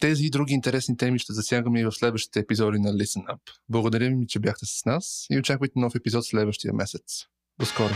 Тези 0.00 0.24
и 0.24 0.30
други 0.30 0.54
интересни 0.54 0.96
теми 0.96 1.18
ще 1.18 1.32
засягаме 1.32 1.80
и 1.80 1.84
в 1.84 1.92
следващите 1.92 2.40
епизоди 2.40 2.78
на 2.78 2.92
Listen 2.92 3.24
Up. 3.24 3.40
Благодаря 3.68 4.08
ви, 4.08 4.26
че 4.26 4.38
бяхте 4.38 4.66
с 4.66 4.84
нас 4.84 5.26
и 5.30 5.38
очаквайте 5.38 5.78
нов 5.78 5.94
епизод 5.94 6.26
следващия 6.26 6.74
месец. 6.74 7.24
До 7.58 7.66
скоро! 7.66 7.94